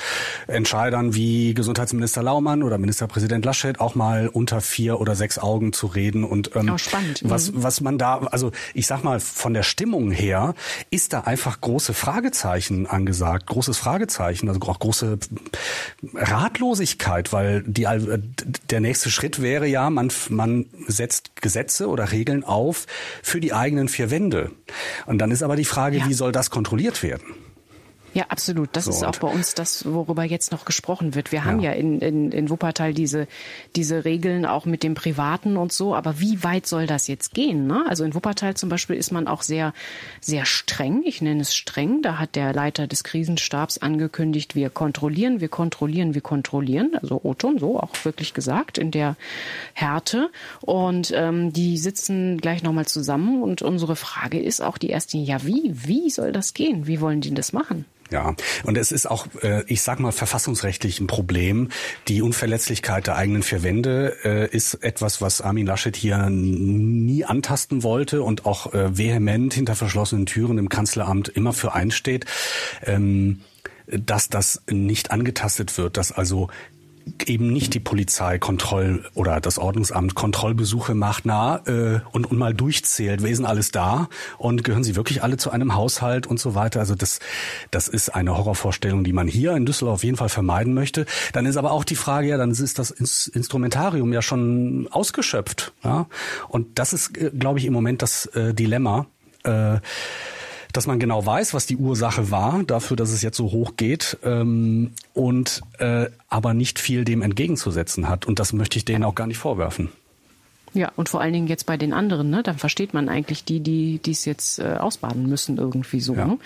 Entscheidern 0.47 1.13
wie 1.13 1.53
Gesundheitsminister 1.53 2.23
Laumann 2.23 2.63
oder 2.63 2.77
Ministerpräsident 2.77 3.43
Laschet 3.43 3.79
auch 3.79 3.95
mal 3.95 4.29
unter 4.29 4.61
vier 4.61 4.99
oder 5.01 5.15
sechs 5.15 5.37
Augen 5.37 5.73
zu 5.73 5.87
reden 5.87 6.23
und 6.23 6.55
ähm, 6.55 6.71
oh, 6.73 6.77
spannend. 6.77 7.21
was, 7.25 7.51
mhm. 7.51 7.63
was 7.63 7.81
man 7.81 7.97
da, 7.97 8.19
also 8.19 8.51
ich 8.73 8.87
sag 8.87 9.03
mal 9.03 9.19
von 9.19 9.53
der 9.53 9.63
Stimmung 9.63 10.11
her, 10.11 10.53
ist 10.89 11.13
da 11.13 11.21
einfach 11.21 11.59
große 11.59 11.93
Fragezeichen 11.93 12.87
angesagt 12.87 13.08
gesagt, 13.09 13.47
großes 13.47 13.77
Fragezeichen, 13.77 14.47
also 14.47 14.61
auch 14.61 14.79
große 14.79 15.17
Ratlosigkeit, 16.13 17.33
weil 17.33 17.63
die, 17.63 17.87
der 18.69 18.79
nächste 18.79 19.11
Schritt 19.11 19.41
wäre 19.41 19.67
ja, 19.67 19.89
man, 19.89 20.11
man 20.29 20.65
setzt 20.87 21.41
Gesetze 21.41 21.87
oder 21.87 22.11
Regeln 22.11 22.43
auf 22.43 22.85
für 23.21 23.41
die 23.41 23.53
eigenen 23.53 23.89
vier 23.89 24.11
Wände. 24.11 24.51
Und 25.05 25.19
dann 25.19 25.31
ist 25.31 25.43
aber 25.43 25.55
die 25.55 25.65
Frage, 25.65 25.97
ja. 25.97 26.07
wie 26.07 26.13
soll 26.13 26.31
das 26.31 26.49
kontrolliert 26.49 27.03
werden? 27.03 27.25
Ja, 28.13 28.25
absolut. 28.29 28.69
Das 28.73 28.85
so, 28.85 28.91
ist 28.91 29.03
auch 29.03 29.17
bei 29.17 29.27
uns 29.27 29.53
das, 29.53 29.85
worüber 29.85 30.23
jetzt 30.23 30.51
noch 30.51 30.65
gesprochen 30.65 31.15
wird. 31.15 31.31
Wir 31.31 31.39
ja. 31.39 31.45
haben 31.45 31.59
ja 31.59 31.71
in, 31.71 31.99
in, 31.99 32.31
in 32.31 32.49
Wuppertal 32.49 32.93
diese, 32.93 33.27
diese 33.75 34.03
Regeln 34.05 34.45
auch 34.45 34.65
mit 34.65 34.83
dem 34.83 34.95
Privaten 34.95 35.57
und 35.57 35.71
so. 35.71 35.95
Aber 35.95 36.19
wie 36.19 36.43
weit 36.43 36.65
soll 36.65 36.87
das 36.87 37.07
jetzt 37.07 37.33
gehen? 37.33 37.67
Ne? 37.67 37.85
Also 37.87 38.03
in 38.03 38.15
Wuppertal 38.15 38.55
zum 38.55 38.69
Beispiel 38.69 38.95
ist 38.95 39.11
man 39.11 39.27
auch 39.27 39.43
sehr, 39.43 39.73
sehr 40.21 40.45
streng. 40.45 41.03
Ich 41.05 41.21
nenne 41.21 41.41
es 41.41 41.55
streng. 41.55 42.01
Da 42.01 42.17
hat 42.17 42.35
der 42.35 42.53
Leiter 42.53 42.87
des 42.87 43.03
Krisenstabs 43.03 43.77
angekündigt, 43.77 44.55
wir 44.55 44.69
kontrollieren, 44.69 45.39
wir 45.39 45.49
kontrollieren, 45.49 46.15
wir 46.15 46.21
kontrollieren. 46.21 46.95
Also 46.99 47.21
Oton, 47.23 47.59
so 47.59 47.79
auch 47.79 47.93
wirklich 48.03 48.33
gesagt, 48.33 48.77
in 48.77 48.91
der 48.91 49.15
Härte. 49.73 50.29
Und 50.61 51.11
ähm, 51.15 51.53
die 51.53 51.77
sitzen 51.77 52.39
gleich 52.39 52.63
nochmal 52.63 52.87
zusammen. 52.87 53.43
Und 53.43 53.61
unsere 53.61 53.95
Frage 53.95 54.41
ist 54.41 54.61
auch 54.61 54.79
die 54.79 54.89
erste, 54.89 55.17
ja 55.17 55.45
wie? 55.45 55.71
Wie 55.73 56.09
soll 56.09 56.31
das 56.31 56.53
gehen? 56.55 56.87
Wie 56.87 57.01
wollen 57.01 57.21
die 57.21 57.33
das 57.33 57.53
machen? 57.53 57.85
Ja, 58.11 58.35
und 58.63 58.77
es 58.77 58.91
ist 58.91 59.05
auch, 59.05 59.27
äh, 59.43 59.63
ich 59.67 59.83
sag 59.83 59.99
mal, 59.99 60.11
verfassungsrechtlich 60.11 60.99
ein 60.99 61.07
Problem. 61.07 61.69
Die 62.07 62.21
Unverletzlichkeit 62.23 63.05
der 63.05 63.15
eigenen 63.15 63.43
vier 63.43 63.61
Wände 63.61 64.17
äh, 64.23 64.49
ist 64.49 64.75
etwas, 64.75 65.21
was 65.21 65.41
Armin 65.41 65.67
Laschet 65.67 65.95
hier 65.95 66.29
nie 66.29 67.23
antasten 67.23 67.83
wollte 67.83 68.23
und 68.23 68.45
auch 68.47 68.73
äh, 68.73 68.97
vehement 68.97 69.53
hinter 69.53 69.75
verschlossenen 69.75 70.25
Türen 70.25 70.57
im 70.57 70.69
Kanzleramt 70.69 71.27
immer 71.29 71.53
für 71.53 71.73
einsteht. 71.73 72.25
Ähm, 72.83 73.41
dass 73.91 74.29
das 74.29 74.61
nicht 74.69 75.09
angetastet 75.09 75.77
wird, 75.77 75.97
dass 75.97 76.11
also 76.11 76.49
eben 77.25 77.51
nicht 77.51 77.73
die 77.73 77.79
Polizei 77.79 78.39
Kontroll 78.39 79.05
oder 79.13 79.39
das 79.39 79.57
Ordnungsamt 79.57 80.15
Kontrollbesuche 80.15 80.95
macht, 80.95 81.25
na 81.25 81.61
äh, 81.65 82.01
und, 82.11 82.29
und 82.29 82.37
mal 82.37 82.53
durchzählt, 82.53 83.23
wer 83.23 83.29
ist 83.29 83.43
alles 83.43 83.71
da 83.71 84.09
und 84.37 84.63
gehören 84.63 84.83
sie 84.83 84.95
wirklich 84.95 85.23
alle 85.23 85.37
zu 85.37 85.51
einem 85.51 85.75
Haushalt 85.75 86.27
und 86.27 86.39
so 86.39 86.55
weiter. 86.55 86.79
Also 86.79 86.95
das, 86.95 87.19
das 87.71 87.87
ist 87.87 88.09
eine 88.09 88.37
Horrorvorstellung, 88.37 89.03
die 89.03 89.13
man 89.13 89.27
hier 89.27 89.55
in 89.55 89.65
Düsseldorf 89.65 89.95
auf 89.95 90.03
jeden 90.03 90.17
Fall 90.17 90.29
vermeiden 90.29 90.73
möchte. 90.73 91.05
Dann 91.33 91.45
ist 91.45 91.57
aber 91.57 91.71
auch 91.71 91.83
die 91.83 91.95
Frage, 91.95 92.27
ja, 92.27 92.37
dann 92.37 92.51
ist 92.51 92.79
das 92.79 92.91
Instrumentarium 92.91 94.13
ja 94.13 94.21
schon 94.21 94.87
ausgeschöpft. 94.91 95.73
Ja? 95.83 96.07
Und 96.47 96.79
das 96.79 96.93
ist, 96.93 97.17
äh, 97.17 97.31
glaube 97.37 97.59
ich, 97.59 97.65
im 97.65 97.73
Moment 97.73 98.01
das 98.01 98.25
äh, 98.27 98.53
Dilemma. 98.53 99.07
Äh, 99.43 99.79
dass 100.73 100.87
man 100.87 100.99
genau 100.99 101.25
weiß, 101.25 101.53
was 101.53 101.65
die 101.65 101.77
Ursache 101.77 102.31
war, 102.31 102.63
dafür, 102.63 102.97
dass 102.97 103.11
es 103.11 103.21
jetzt 103.21 103.37
so 103.37 103.51
hoch 103.51 103.73
geht, 103.77 104.17
ähm, 104.23 104.91
und 105.13 105.61
äh, 105.79 106.07
aber 106.27 106.53
nicht 106.53 106.79
viel 106.79 107.05
dem 107.05 107.21
entgegenzusetzen 107.21 108.07
hat. 108.07 108.25
Und 108.25 108.39
das 108.39 108.53
möchte 108.53 108.77
ich 108.77 108.85
denen 108.85 109.03
auch 109.03 109.15
gar 109.15 109.27
nicht 109.27 109.37
vorwerfen. 109.37 109.89
Ja, 110.73 110.91
und 110.95 111.09
vor 111.09 111.21
allen 111.21 111.33
Dingen 111.33 111.47
jetzt 111.47 111.65
bei 111.65 111.77
den 111.77 111.93
anderen, 111.93 112.29
ne? 112.29 112.43
Dann 112.43 112.57
versteht 112.57 112.93
man 112.93 113.09
eigentlich 113.09 113.43
die, 113.43 113.59
die 113.59 113.99
die 113.99 114.11
es 114.11 114.25
jetzt 114.25 114.59
äh, 114.59 114.75
ausbaden 114.79 115.27
müssen 115.27 115.57
irgendwie 115.57 115.99
so. 115.99 116.13
Ja. 116.13 116.27
Ne? 116.27 116.37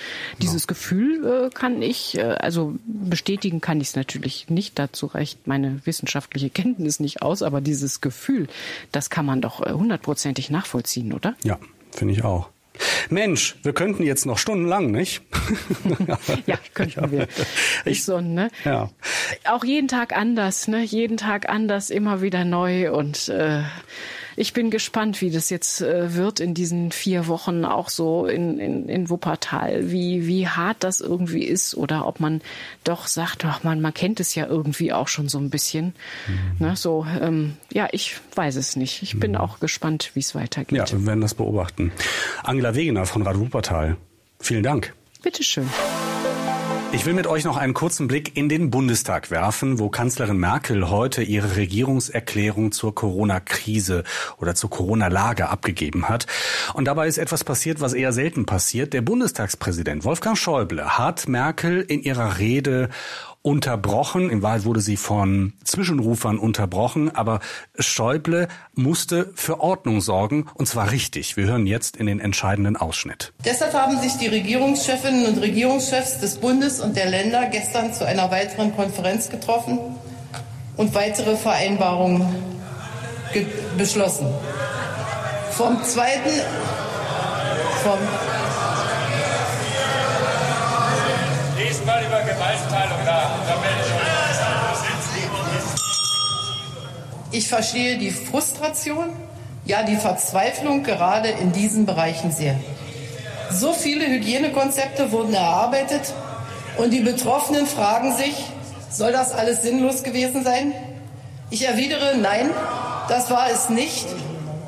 Dieses 0.41 0.63
ja. 0.63 0.67
Gefühl 0.67 1.25
äh, 1.25 1.49
kann 1.49 1.81
ich, 1.81 2.17
äh, 2.17 2.21
also 2.21 2.75
bestätigen 2.85 3.59
kann 3.59 3.81
ich 3.81 3.89
es 3.89 3.95
natürlich 3.95 4.49
nicht. 4.49 4.79
Dazu 4.79 5.07
reicht 5.07 5.45
meine 5.47 5.85
wissenschaftliche 5.85 6.49
Kenntnis 6.49 6.99
nicht 6.99 7.21
aus, 7.21 7.41
aber 7.41 7.59
dieses 7.59 7.99
Gefühl, 7.99 8.47
das 8.91 9.09
kann 9.09 9.25
man 9.25 9.41
doch 9.41 9.61
äh, 9.61 9.73
hundertprozentig 9.73 10.49
nachvollziehen, 10.49 11.11
oder? 11.11 11.35
Ja, 11.43 11.59
finde 11.91 12.13
ich 12.13 12.23
auch. 12.23 12.49
Mensch, 13.09 13.55
wir 13.63 13.73
könnten 13.73 14.03
jetzt 14.03 14.25
noch 14.25 14.37
stundenlang, 14.37 14.91
nicht? 14.91 15.21
ja, 16.45 16.57
könnten 16.73 17.11
wir. 17.11 17.27
Ich, 17.85 18.03
so, 18.05 18.21
ne? 18.21 18.49
Ja. 18.65 18.89
Auch 19.45 19.63
jeden 19.63 19.87
Tag 19.87 20.15
anders, 20.15 20.67
ne? 20.67 20.83
Jeden 20.83 21.17
Tag 21.17 21.49
anders, 21.49 21.89
immer 21.89 22.21
wieder 22.21 22.45
neu 22.45 22.91
und 22.91 23.29
äh, 23.29 23.63
ich 24.35 24.53
bin 24.53 24.69
gespannt, 24.69 25.21
wie 25.21 25.31
das 25.31 25.49
jetzt 25.49 25.81
äh, 25.81 26.15
wird 26.15 26.39
in 26.39 26.53
diesen 26.53 26.91
vier 26.91 27.27
Wochen 27.27 27.65
auch 27.65 27.89
so 27.89 28.25
in, 28.25 28.59
in, 28.59 28.89
in 28.89 29.09
Wuppertal, 29.09 29.91
wie, 29.91 30.27
wie 30.27 30.47
hart 30.47 30.77
das 30.83 31.01
irgendwie 31.01 31.43
ist 31.43 31.75
oder 31.75 32.07
ob 32.07 32.19
man 32.19 32.41
doch 32.83 33.07
sagt, 33.07 33.45
ach 33.45 33.63
man, 33.63 33.81
man 33.81 33.93
kennt 33.93 34.19
es 34.19 34.35
ja 34.35 34.47
irgendwie 34.47 34.93
auch 34.93 35.07
schon 35.07 35.29
so 35.29 35.37
ein 35.37 35.49
bisschen. 35.49 35.93
Mhm. 36.27 36.65
Ne, 36.65 36.75
so, 36.75 37.05
ähm, 37.21 37.57
ja, 37.71 37.87
ich 37.91 38.17
weiß 38.35 38.55
es 38.55 38.75
nicht. 38.75 39.03
Ich 39.03 39.19
bin 39.19 39.31
mhm. 39.31 39.37
auch 39.37 39.59
gespannt, 39.59 40.11
wie 40.13 40.19
es 40.19 40.35
weitergeht. 40.35 40.77
Ja, 40.77 40.91
wir 40.91 41.05
werden 41.05 41.21
das 41.21 41.33
beobachten. 41.33 41.91
Angela 42.43 42.75
Wegener 42.75 43.05
von 43.05 43.21
Rad 43.21 43.39
Wuppertal, 43.39 43.97
vielen 44.39 44.63
Dank. 44.63 44.93
Bitteschön. 45.21 45.69
Ich 46.93 47.07
will 47.07 47.15
mit 47.15 47.25
euch 47.25 47.43
noch 47.43 47.57
einen 47.57 47.73
kurzen 47.73 48.07
Blick 48.07 48.37
in 48.37 48.49
den 48.49 48.69
Bundestag 48.69 49.31
werfen, 49.31 49.79
wo 49.79 49.89
Kanzlerin 49.89 50.37
Merkel 50.37 50.91
heute 50.91 51.23
ihre 51.23 51.55
Regierungserklärung 51.55 52.71
zur 52.71 52.93
Corona-Krise 52.93 54.03
oder 54.37 54.53
zur 54.53 54.69
Corona-Lage 54.69 55.49
abgegeben 55.49 56.07
hat. 56.07 56.27
Und 56.75 56.85
dabei 56.85 57.07
ist 57.07 57.17
etwas 57.17 57.43
passiert, 57.43 57.81
was 57.81 57.93
eher 57.93 58.13
selten 58.13 58.45
passiert. 58.45 58.93
Der 58.93 59.01
Bundestagspräsident 59.01 60.05
Wolfgang 60.05 60.37
Schäuble 60.37 60.99
hat 60.99 61.27
Merkel 61.27 61.81
in 61.81 62.03
ihrer 62.03 62.37
Rede 62.37 62.89
unterbrochen. 63.43 64.29
In 64.31 64.41
Wahrheit 64.41 64.65
wurde 64.65 64.79
sie 64.79 64.97
von 64.97 65.53
Zwischenrufern 65.63 66.39
unterbrochen, 66.39 67.13
aber 67.13 67.41
Schäuble 67.77 68.47
musste 68.73 69.31
für 69.35 69.59
Ordnung 69.59 70.01
sorgen, 70.01 70.47
und 70.55 70.65
zwar 70.65 70.91
richtig. 70.91 71.37
Wir 71.37 71.45
hören 71.45 71.67
jetzt 71.67 71.97
in 71.97 72.07
den 72.07 72.19
entscheidenden 72.19 72.77
Ausschnitt. 72.77 73.33
Deshalb 73.45 73.73
haben 73.73 73.99
sich 73.99 74.13
die 74.13 74.27
Regierungschefinnen 74.27 75.27
und 75.27 75.37
Regierungschefs 75.39 76.19
des 76.19 76.37
Bundes 76.37 76.79
und 76.79 76.95
der 76.95 77.09
Länder 77.09 77.47
gestern 77.51 77.93
zu 77.93 78.07
einer 78.07 78.31
weiteren 78.31 78.75
Konferenz 78.75 79.29
getroffen 79.29 79.77
und 80.77 80.95
weitere 80.95 81.35
Vereinbarungen 81.35 82.25
beschlossen. 83.77 84.27
Vom 85.51 85.83
zweiten, 85.83 86.41
vom 87.83 87.99
Diesmal 91.83 92.05
über 92.05 92.21
Gewaltteilung 92.21 93.03
nach. 93.05 93.29
Ich 97.31 97.49
verstehe 97.49 97.97
die 97.97 98.11
Frustration, 98.11 99.09
ja 99.65 99.83
die 99.83 99.97
Verzweiflung 99.97 100.83
gerade 100.83 101.27
in 101.27 101.51
diesen 101.51 101.85
Bereichen 101.85 102.31
sehr. 102.31 102.55
So 103.51 103.73
viele 103.73 104.07
Hygienekonzepte 104.07 105.11
wurden 105.11 105.33
erarbeitet 105.33 106.13
und 106.77 106.91
die 106.91 107.01
Betroffenen 107.01 107.65
fragen 107.65 108.15
sich, 108.15 108.33
soll 108.89 109.11
das 109.11 109.33
alles 109.33 109.61
sinnlos 109.61 110.03
gewesen 110.03 110.45
sein? 110.45 110.71
Ich 111.49 111.67
erwidere, 111.67 112.15
nein, 112.17 112.49
das 113.09 113.29
war 113.29 113.49
es 113.51 113.67
nicht. 113.67 114.07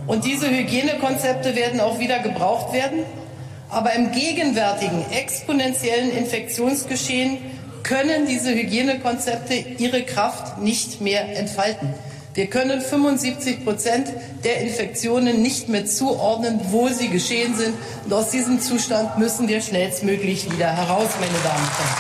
Und 0.06 0.25
diese 0.25 0.49
Hygienekonzepte 0.49 1.56
werden 1.56 1.80
auch 1.80 1.97
wieder 1.97 2.19
gebraucht 2.19 2.73
werden. 2.73 3.06
Aber 3.75 3.91
im 3.91 4.13
gegenwärtigen 4.13 5.05
exponentiellen 5.11 6.09
Infektionsgeschehen 6.15 7.39
können 7.83 8.25
diese 8.25 8.55
Hygienekonzepte 8.55 9.53
ihre 9.53 10.03
Kraft 10.03 10.59
nicht 10.59 11.01
mehr 11.01 11.38
entfalten. 11.38 11.93
Wir 12.35 12.47
können 12.47 12.79
75 12.79 13.65
Prozent 13.65 14.07
der 14.45 14.61
Infektionen 14.61 15.41
nicht 15.41 15.67
mehr 15.67 15.85
zuordnen, 15.85 16.61
wo 16.71 16.88
sie 16.88 17.09
geschehen 17.09 17.53
sind. 17.53 17.73
Und 18.05 18.13
aus 18.13 18.29
diesem 18.29 18.61
Zustand 18.61 19.17
müssen 19.17 19.49
wir 19.49 19.59
schnellstmöglich 19.59 20.49
wieder 20.49 20.73
heraus, 20.73 21.09
meine 21.19 21.38
Damen 21.43 21.59
und 21.59 21.77
Herren. 21.77 21.95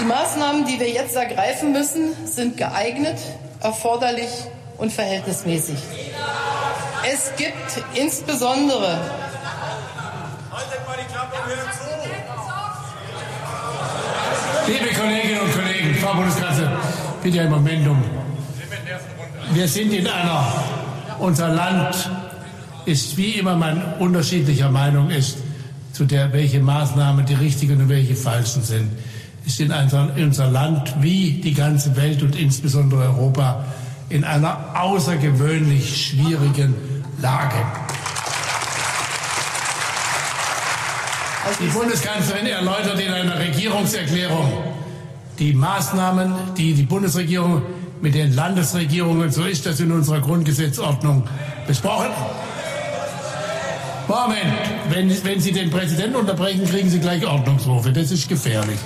Die 0.00 0.04
Maßnahmen, 0.04 0.64
die 0.66 0.80
wir 0.80 0.90
jetzt 0.90 1.14
ergreifen 1.14 1.70
müssen, 1.70 2.12
sind 2.26 2.56
geeignet, 2.56 3.18
erforderlich 3.60 4.30
und 4.78 4.92
verhältnismäßig. 4.92 5.78
Es 7.12 7.32
gibt 7.36 7.84
insbesondere 7.94 8.98
Liebe 14.66 14.94
Kolleginnen 14.94 15.40
und 15.40 15.52
Kollegen, 15.52 15.94
Frau 15.96 16.14
Bundeskanzlerin, 16.14 16.72
bitte 17.22 17.40
einen 17.42 17.50
Moment 17.50 17.86
um. 17.86 18.02
Wir 19.52 19.68
sind 19.68 19.92
in 19.92 20.06
einer, 20.06 20.46
unser 21.18 21.48
Land 21.48 22.08
ist 22.86 23.14
wie 23.18 23.32
immer 23.32 23.56
man 23.56 23.82
unterschiedlicher 23.98 24.70
Meinung 24.70 25.10
ist, 25.10 25.36
zu 25.92 26.06
der, 26.06 26.32
welche 26.32 26.60
Maßnahmen 26.60 27.26
die 27.26 27.34
richtigen 27.34 27.82
und 27.82 27.88
welche 27.90 28.16
falschen 28.16 28.62
sind, 28.62 28.90
ist 29.44 29.60
in 29.60 29.70
unser, 29.70 30.16
in 30.16 30.24
unser 30.24 30.50
Land 30.50 30.94
wie 31.02 31.32
die 31.32 31.52
ganze 31.52 31.94
Welt 31.96 32.22
und 32.22 32.34
insbesondere 32.34 33.02
Europa 33.02 33.64
in 34.08 34.24
einer 34.24 34.80
außergewöhnlich 34.80 36.06
schwierigen 36.06 36.74
Lage. 37.24 37.56
Die 41.58 41.68
Bundeskanzlerin 41.68 42.46
erläutert 42.46 43.00
in 43.00 43.10
einer 43.10 43.38
Regierungserklärung 43.38 44.62
die 45.38 45.54
Maßnahmen, 45.54 46.34
die 46.58 46.74
die 46.74 46.82
Bundesregierung 46.82 47.62
mit 48.02 48.14
den 48.14 48.34
Landesregierungen, 48.34 49.30
so 49.30 49.44
ist 49.44 49.64
das 49.64 49.80
in 49.80 49.90
unserer 49.90 50.20
Grundgesetzordnung, 50.20 51.26
besprochen. 51.66 52.10
Moment, 54.06 54.54
wenn, 54.90 55.24
wenn 55.24 55.40
Sie 55.40 55.52
den 55.52 55.70
Präsidenten 55.70 56.16
unterbrechen, 56.16 56.66
kriegen 56.66 56.90
Sie 56.90 57.00
gleich 57.00 57.26
Ordnungsrufe. 57.26 57.90
Das 57.90 58.10
ist 58.10 58.28
gefährlich. 58.28 58.78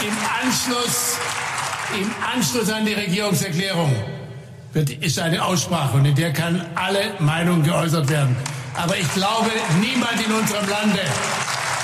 Im 0.00 0.16
Anschluss, 0.42 1.18
im 2.00 2.10
Anschluss 2.34 2.70
an 2.70 2.86
die 2.86 2.94
Regierungserklärung 2.94 3.94
wird, 4.72 4.90
ist 4.90 5.18
eine 5.18 5.44
Aussprache 5.44 5.96
und 5.96 6.04
in 6.04 6.14
der 6.14 6.32
kann 6.32 6.64
alle 6.74 7.00
Meinungen 7.18 7.62
geäußert 7.62 8.08
werden. 8.08 8.36
Aber 8.76 8.96
ich 8.96 9.12
glaube, 9.14 9.50
niemand 9.80 10.24
in 10.24 10.32
unserem 10.32 10.68
Lande 10.68 11.00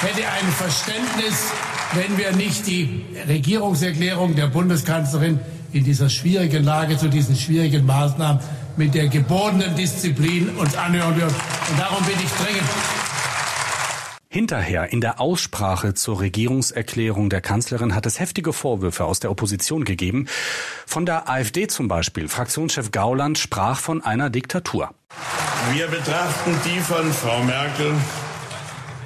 hätte 0.01 0.29
ein 0.29 0.53
Verständnis, 0.53 1.51
wenn 1.94 2.16
wir 2.16 2.33
nicht 2.33 2.66
die 2.66 3.05
Regierungserklärung 3.29 4.37
der 4.37 4.46
Bundeskanzlerin 4.46 5.40
in 5.72 5.85
dieser 5.85 6.09
schwierigen 6.09 6.64
Lage 6.64 6.96
zu 6.96 7.09
diesen 7.09 7.37
schwierigen 7.37 7.85
Maßnahmen 7.85 8.40
mit 8.77 8.94
der 8.94 9.09
gebotenen 9.09 9.75
Disziplin 9.75 10.51
uns 10.51 10.77
anhören 10.77 11.16
würden. 11.16 11.35
Und 11.70 11.81
darum 11.81 12.05
bin 12.05 12.14
ich 12.22 12.31
dringend 12.44 13.05
Hinterher 14.37 14.92
in 14.92 15.01
der 15.01 15.18
Aussprache 15.18 15.94
zur 15.94 16.20
Regierungserklärung 16.20 17.31
der 17.31 17.40
Kanzlerin 17.40 17.94
hat 17.94 18.05
es 18.05 18.20
heftige 18.20 18.53
Vorwürfe 18.53 19.07
aus 19.07 19.18
der 19.18 19.31
Opposition 19.31 19.87
gegeben. 19.87 20.27
Von 20.85 21.07
der 21.07 21.31
AfD 21.31 21.68
zum 21.68 21.88
Beispiel. 21.88 22.29
Fraktionschef 22.29 22.90
Gauland 22.90 23.38
sprach 23.38 23.81
von 23.81 24.05
einer 24.05 24.29
Diktatur. 24.29 24.90
Wir 25.72 25.87
betrachten 25.87 26.55
die 26.66 26.81
von 26.81 27.11
Frau 27.14 27.44
Merkel 27.44 27.94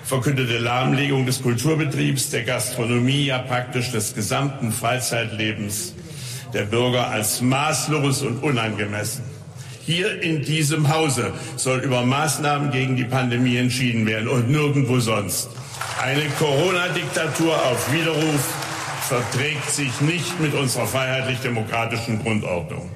verkündete 0.02 0.58
Lahmlegung 0.58 1.26
des 1.26 1.40
Kulturbetriebs, 1.42 2.30
der 2.30 2.42
Gastronomie, 2.42 3.26
ja 3.26 3.38
praktisch 3.38 3.92
des 3.92 4.16
gesamten 4.16 4.72
Freizeitlebens 4.72 5.94
der 6.52 6.64
Bürger 6.64 7.06
als 7.06 7.40
maßlos 7.40 8.22
und 8.22 8.42
unangemessen. 8.42 9.39
Hier 9.90 10.22
in 10.22 10.44
diesem 10.44 10.88
Hause 10.88 11.32
soll 11.56 11.80
über 11.80 12.02
Maßnahmen 12.02 12.70
gegen 12.70 12.94
die 12.94 13.02
Pandemie 13.02 13.56
entschieden 13.56 14.06
werden 14.06 14.28
und 14.28 14.48
nirgendwo 14.48 15.00
sonst. 15.00 15.48
Eine 16.00 16.26
Corona-Diktatur 16.38 17.52
auf 17.52 17.92
Widerruf 17.92 18.54
verträgt 19.08 19.68
sich 19.68 20.00
nicht 20.00 20.38
mit 20.38 20.54
unserer 20.54 20.86
freiheitlich-demokratischen 20.86 22.22
Grundordnung. 22.22 22.88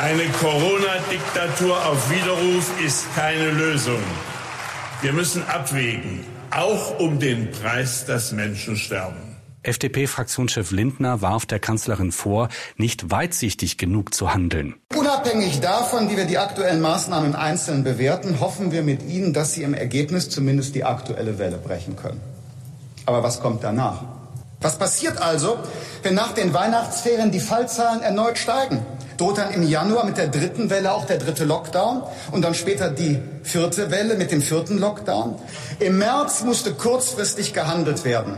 Eine 0.00 0.24
Corona-Diktatur 0.40 1.76
auf 1.88 2.10
Widerruf 2.10 2.70
ist 2.82 3.14
keine 3.14 3.50
Lösung. 3.50 4.02
Wir 5.02 5.12
müssen 5.12 5.46
abwägen, 5.46 6.20
auch 6.52 6.98
um 6.98 7.18
den 7.18 7.50
Preis, 7.50 8.06
dass 8.06 8.32
Menschen 8.32 8.78
sterben. 8.78 9.23
FDP-Fraktionschef 9.64 10.70
Lindner 10.70 11.22
warf 11.22 11.46
der 11.46 11.58
Kanzlerin 11.58 12.12
vor, 12.12 12.48
nicht 12.76 13.10
weitsichtig 13.10 13.78
genug 13.78 14.14
zu 14.14 14.34
handeln. 14.34 14.74
Unabhängig 14.94 15.60
davon, 15.60 16.10
wie 16.10 16.16
wir 16.16 16.26
die 16.26 16.38
aktuellen 16.38 16.80
Maßnahmen 16.80 17.30
im 17.30 17.36
Einzelnen 17.36 17.84
bewerten, 17.84 18.40
hoffen 18.40 18.72
wir 18.72 18.82
mit 18.82 19.02
Ihnen, 19.02 19.32
dass 19.32 19.54
Sie 19.54 19.62
im 19.62 19.74
Ergebnis 19.74 20.30
zumindest 20.30 20.74
die 20.74 20.84
aktuelle 20.84 21.38
Welle 21.38 21.56
brechen 21.56 21.96
können. 21.96 22.20
Aber 23.06 23.22
was 23.22 23.40
kommt 23.40 23.64
danach? 23.64 24.02
Was 24.60 24.78
passiert 24.78 25.20
also, 25.20 25.58
wenn 26.02 26.14
nach 26.14 26.32
den 26.32 26.54
Weihnachtsferien 26.54 27.30
die 27.30 27.40
Fallzahlen 27.40 28.00
erneut 28.00 28.38
steigen? 28.38 28.78
Droht 29.16 29.38
dann 29.38 29.52
im 29.52 29.62
Januar 29.62 30.04
mit 30.04 30.16
der 30.16 30.28
dritten 30.28 30.70
Welle 30.70 30.92
auch 30.92 31.04
der 31.04 31.18
dritte 31.18 31.44
Lockdown 31.44 32.02
und 32.32 32.42
dann 32.42 32.54
später 32.54 32.90
die 32.90 33.20
vierte 33.42 33.90
Welle 33.90 34.16
mit 34.16 34.32
dem 34.32 34.42
vierten 34.42 34.78
Lockdown? 34.78 35.36
Im 35.78 35.98
März 35.98 36.42
musste 36.42 36.72
kurzfristig 36.72 37.52
gehandelt 37.52 38.04
werden. 38.04 38.36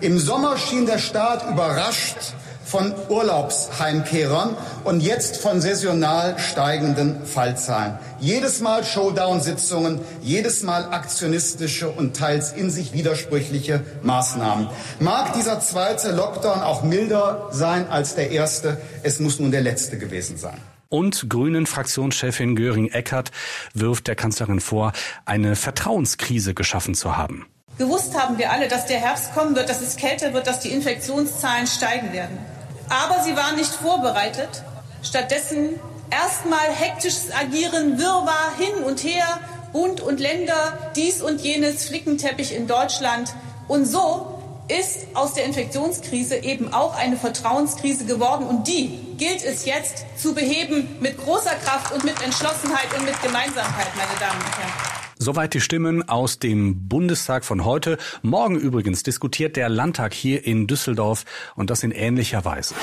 Im 0.00 0.18
Sommer 0.18 0.56
schien 0.58 0.86
der 0.86 0.98
Staat 0.98 1.48
überrascht 1.50 2.34
von 2.72 2.94
Urlaubsheimkehrern 3.10 4.56
und 4.84 5.02
jetzt 5.02 5.36
von 5.36 5.60
saisonal 5.60 6.38
steigenden 6.38 7.26
Fallzahlen. 7.26 7.98
Jedes 8.18 8.60
Mal 8.60 8.82
Showdown-Sitzungen, 8.82 10.00
jedes 10.22 10.62
Mal 10.62 10.86
aktionistische 10.86 11.90
und 11.90 12.16
teils 12.16 12.50
in 12.52 12.70
sich 12.70 12.94
widersprüchliche 12.94 13.84
Maßnahmen. 14.02 14.68
Mag 15.00 15.34
dieser 15.34 15.60
zweite 15.60 16.12
Lockdown 16.12 16.62
auch 16.62 16.82
milder 16.82 17.48
sein 17.50 17.90
als 17.90 18.14
der 18.14 18.30
erste, 18.30 18.80
es 19.02 19.20
muss 19.20 19.38
nun 19.38 19.50
der 19.50 19.60
letzte 19.60 19.98
gewesen 19.98 20.38
sein 20.38 20.56
und 20.88 21.28
Grünen 21.28 21.66
Fraktionschefin 21.66 22.54
Göring 22.54 22.88
Eckert 22.88 23.32
wirft 23.74 24.08
der 24.08 24.14
Kanzlerin 24.14 24.60
vor, 24.60 24.92
eine 25.24 25.56
Vertrauenskrise 25.56 26.52
geschaffen 26.52 26.94
zu 26.94 27.16
haben. 27.16 27.46
Gewusst 27.78 28.14
haben 28.18 28.36
wir 28.36 28.52
alle, 28.52 28.68
dass 28.68 28.86
der 28.86 28.98
Herbst 28.98 29.34
kommen 29.34 29.56
wird, 29.56 29.70
dass 29.70 29.80
es 29.80 29.96
kälter 29.96 30.34
wird, 30.34 30.46
dass 30.46 30.60
die 30.60 30.68
Infektionszahlen 30.68 31.66
steigen 31.66 32.12
werden. 32.12 32.38
Aber 32.88 33.22
sie 33.22 33.36
waren 33.36 33.56
nicht 33.56 33.72
vorbereitet. 33.72 34.62
Stattdessen 35.02 35.80
erstmal 36.10 36.68
hektisches 36.72 37.32
Agieren, 37.32 37.98
Wirrwarr 37.98 38.52
hin 38.58 38.84
und 38.84 39.02
her, 39.02 39.40
Bund 39.72 40.00
und 40.00 40.20
Länder, 40.20 40.92
dies 40.94 41.22
und 41.22 41.40
jenes, 41.40 41.86
Flickenteppich 41.86 42.54
in 42.54 42.66
Deutschland. 42.66 43.34
Und 43.68 43.86
so 43.86 44.38
ist 44.68 45.06
aus 45.14 45.34
der 45.34 45.44
Infektionskrise 45.44 46.36
eben 46.36 46.72
auch 46.72 46.96
eine 46.96 47.16
Vertrauenskrise 47.16 48.04
geworden. 48.04 48.46
Und 48.46 48.68
die 48.68 49.16
gilt 49.16 49.44
es 49.44 49.64
jetzt 49.64 50.04
zu 50.16 50.34
beheben 50.34 50.96
mit 51.00 51.18
großer 51.18 51.54
Kraft 51.64 51.92
und 51.92 52.04
mit 52.04 52.22
Entschlossenheit 52.22 52.92
und 52.96 53.04
mit 53.04 53.20
Gemeinsamkeit, 53.22 53.88
meine 53.96 54.18
Damen 54.20 54.40
und 54.40 54.58
Herren. 54.58 55.11
Soweit 55.22 55.54
die 55.54 55.60
Stimmen 55.60 56.08
aus 56.08 56.40
dem 56.40 56.88
Bundestag 56.88 57.44
von 57.44 57.64
heute. 57.64 57.96
Morgen 58.22 58.56
übrigens 58.56 59.04
diskutiert 59.04 59.54
der 59.54 59.68
Landtag 59.68 60.14
hier 60.14 60.44
in 60.44 60.66
Düsseldorf 60.66 61.24
und 61.54 61.70
das 61.70 61.84
in 61.84 61.92
ähnlicher 61.92 62.44
Weise. 62.44 62.74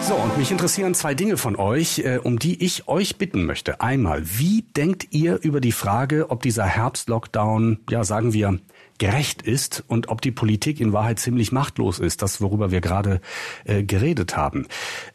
So, 0.00 0.14
und 0.14 0.38
mich 0.38 0.52
interessieren 0.52 0.94
zwei 0.94 1.14
Dinge 1.14 1.36
von 1.36 1.56
euch, 1.56 1.98
äh, 1.98 2.18
um 2.22 2.38
die 2.38 2.62
ich 2.62 2.86
euch 2.86 3.16
bitten 3.16 3.44
möchte. 3.44 3.80
Einmal, 3.80 4.22
wie 4.22 4.62
denkt 4.76 5.08
ihr 5.10 5.40
über 5.42 5.60
die 5.60 5.72
Frage, 5.72 6.30
ob 6.30 6.42
dieser 6.42 6.64
Herbstlockdown, 6.64 7.80
ja, 7.90 8.04
sagen 8.04 8.32
wir, 8.32 8.60
gerecht 8.98 9.42
ist 9.42 9.84
und 9.88 10.08
ob 10.08 10.20
die 10.20 10.30
Politik 10.30 10.80
in 10.80 10.92
Wahrheit 10.92 11.18
ziemlich 11.18 11.52
machtlos 11.52 11.98
ist, 11.98 12.22
das 12.22 12.40
worüber 12.40 12.70
wir 12.70 12.80
gerade 12.80 13.20
äh, 13.64 13.82
geredet 13.82 14.36
haben. 14.36 14.66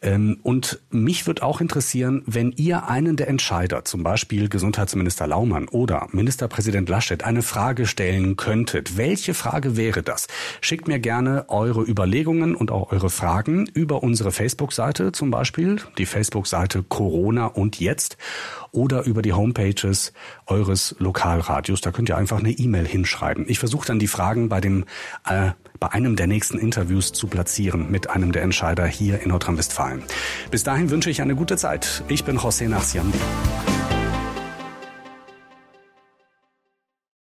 Ähm, 0.02 0.40
und 0.44 0.80
mich 0.90 1.28
wird 1.28 1.42
auch 1.42 1.62
interessieren, 1.62 2.24
wenn 2.26 2.52
ihr 2.52 2.88
einen 2.88 3.16
der 3.16 3.28
Entscheider, 3.28 3.86
zum 3.86 4.04
Beispiel 4.04 4.50
Gesundheitsminister 4.50 5.28
Laumann 5.28 5.68
oder 5.68 6.08
Ministerpräsident 6.12 6.90
Laschet, 6.90 7.24
eine 7.24 7.42
Frage 7.42 7.88
stellen 7.88 8.36
könntet. 8.36 8.98
Welche 8.98 9.34
Frage 9.34 9.78
wäre 9.78 10.04
das? 10.04 10.28
Schickt 10.62 10.88
mir 10.88 11.00
gerne 11.00 11.46
eure 11.48 11.82
Überlegungen 11.84 12.56
und 12.56 12.72
auch 12.72 12.92
eure 12.92 13.10
Fragen 13.10 13.68
über 13.74 14.04
unsere 14.04 14.32
Facebook-Seite 14.32 15.12
zum 15.12 15.32
Beispiel, 15.32 15.78
die 15.98 16.06
Facebook-Seite 16.06 16.84
Corona 16.84 17.46
und 17.46 17.80
jetzt 17.80 18.18
oder 18.72 19.06
über 19.06 19.22
die 19.22 19.34
Homepages 19.34 20.14
eures 20.46 20.96
Lokalradios. 21.00 21.82
Da 21.82 21.92
könnt 21.92 22.10
ihr 22.10 22.18
einfach 22.18 22.40
eine 22.40 22.52
E-Mail 22.52 22.88
hinschreiben. 22.88 23.46
Ich 23.48 23.60
versuche 23.60 23.88
dann 23.88 24.00
die 24.00 24.08
Fragen 24.08 24.50
bei 24.50 24.62
dem 24.62 24.86
äh, 25.28 25.52
bei 25.80 25.92
einem 25.92 26.16
der 26.16 26.28
nächsten 26.28 26.58
Interviews 26.58 27.14
zu 27.14 27.28
platzieren 27.28 27.90
mit 27.90 28.10
einem 28.10 28.32
der 28.32 28.44
Entscheider 28.44 28.86
hier 28.86 29.22
in 29.22 29.30
Nordrhein-Westfalen. 29.30 30.04
Bis 30.52 30.64
dahin 30.64 30.90
wünsche 30.90 31.10
ich 31.10 31.22
eine 31.22 31.36
gute 31.36 31.58
Zeit. 31.58 32.04
Ich 32.10 32.26
bin 32.26 32.38
José 32.38 32.68
Narciandi. 32.68 33.20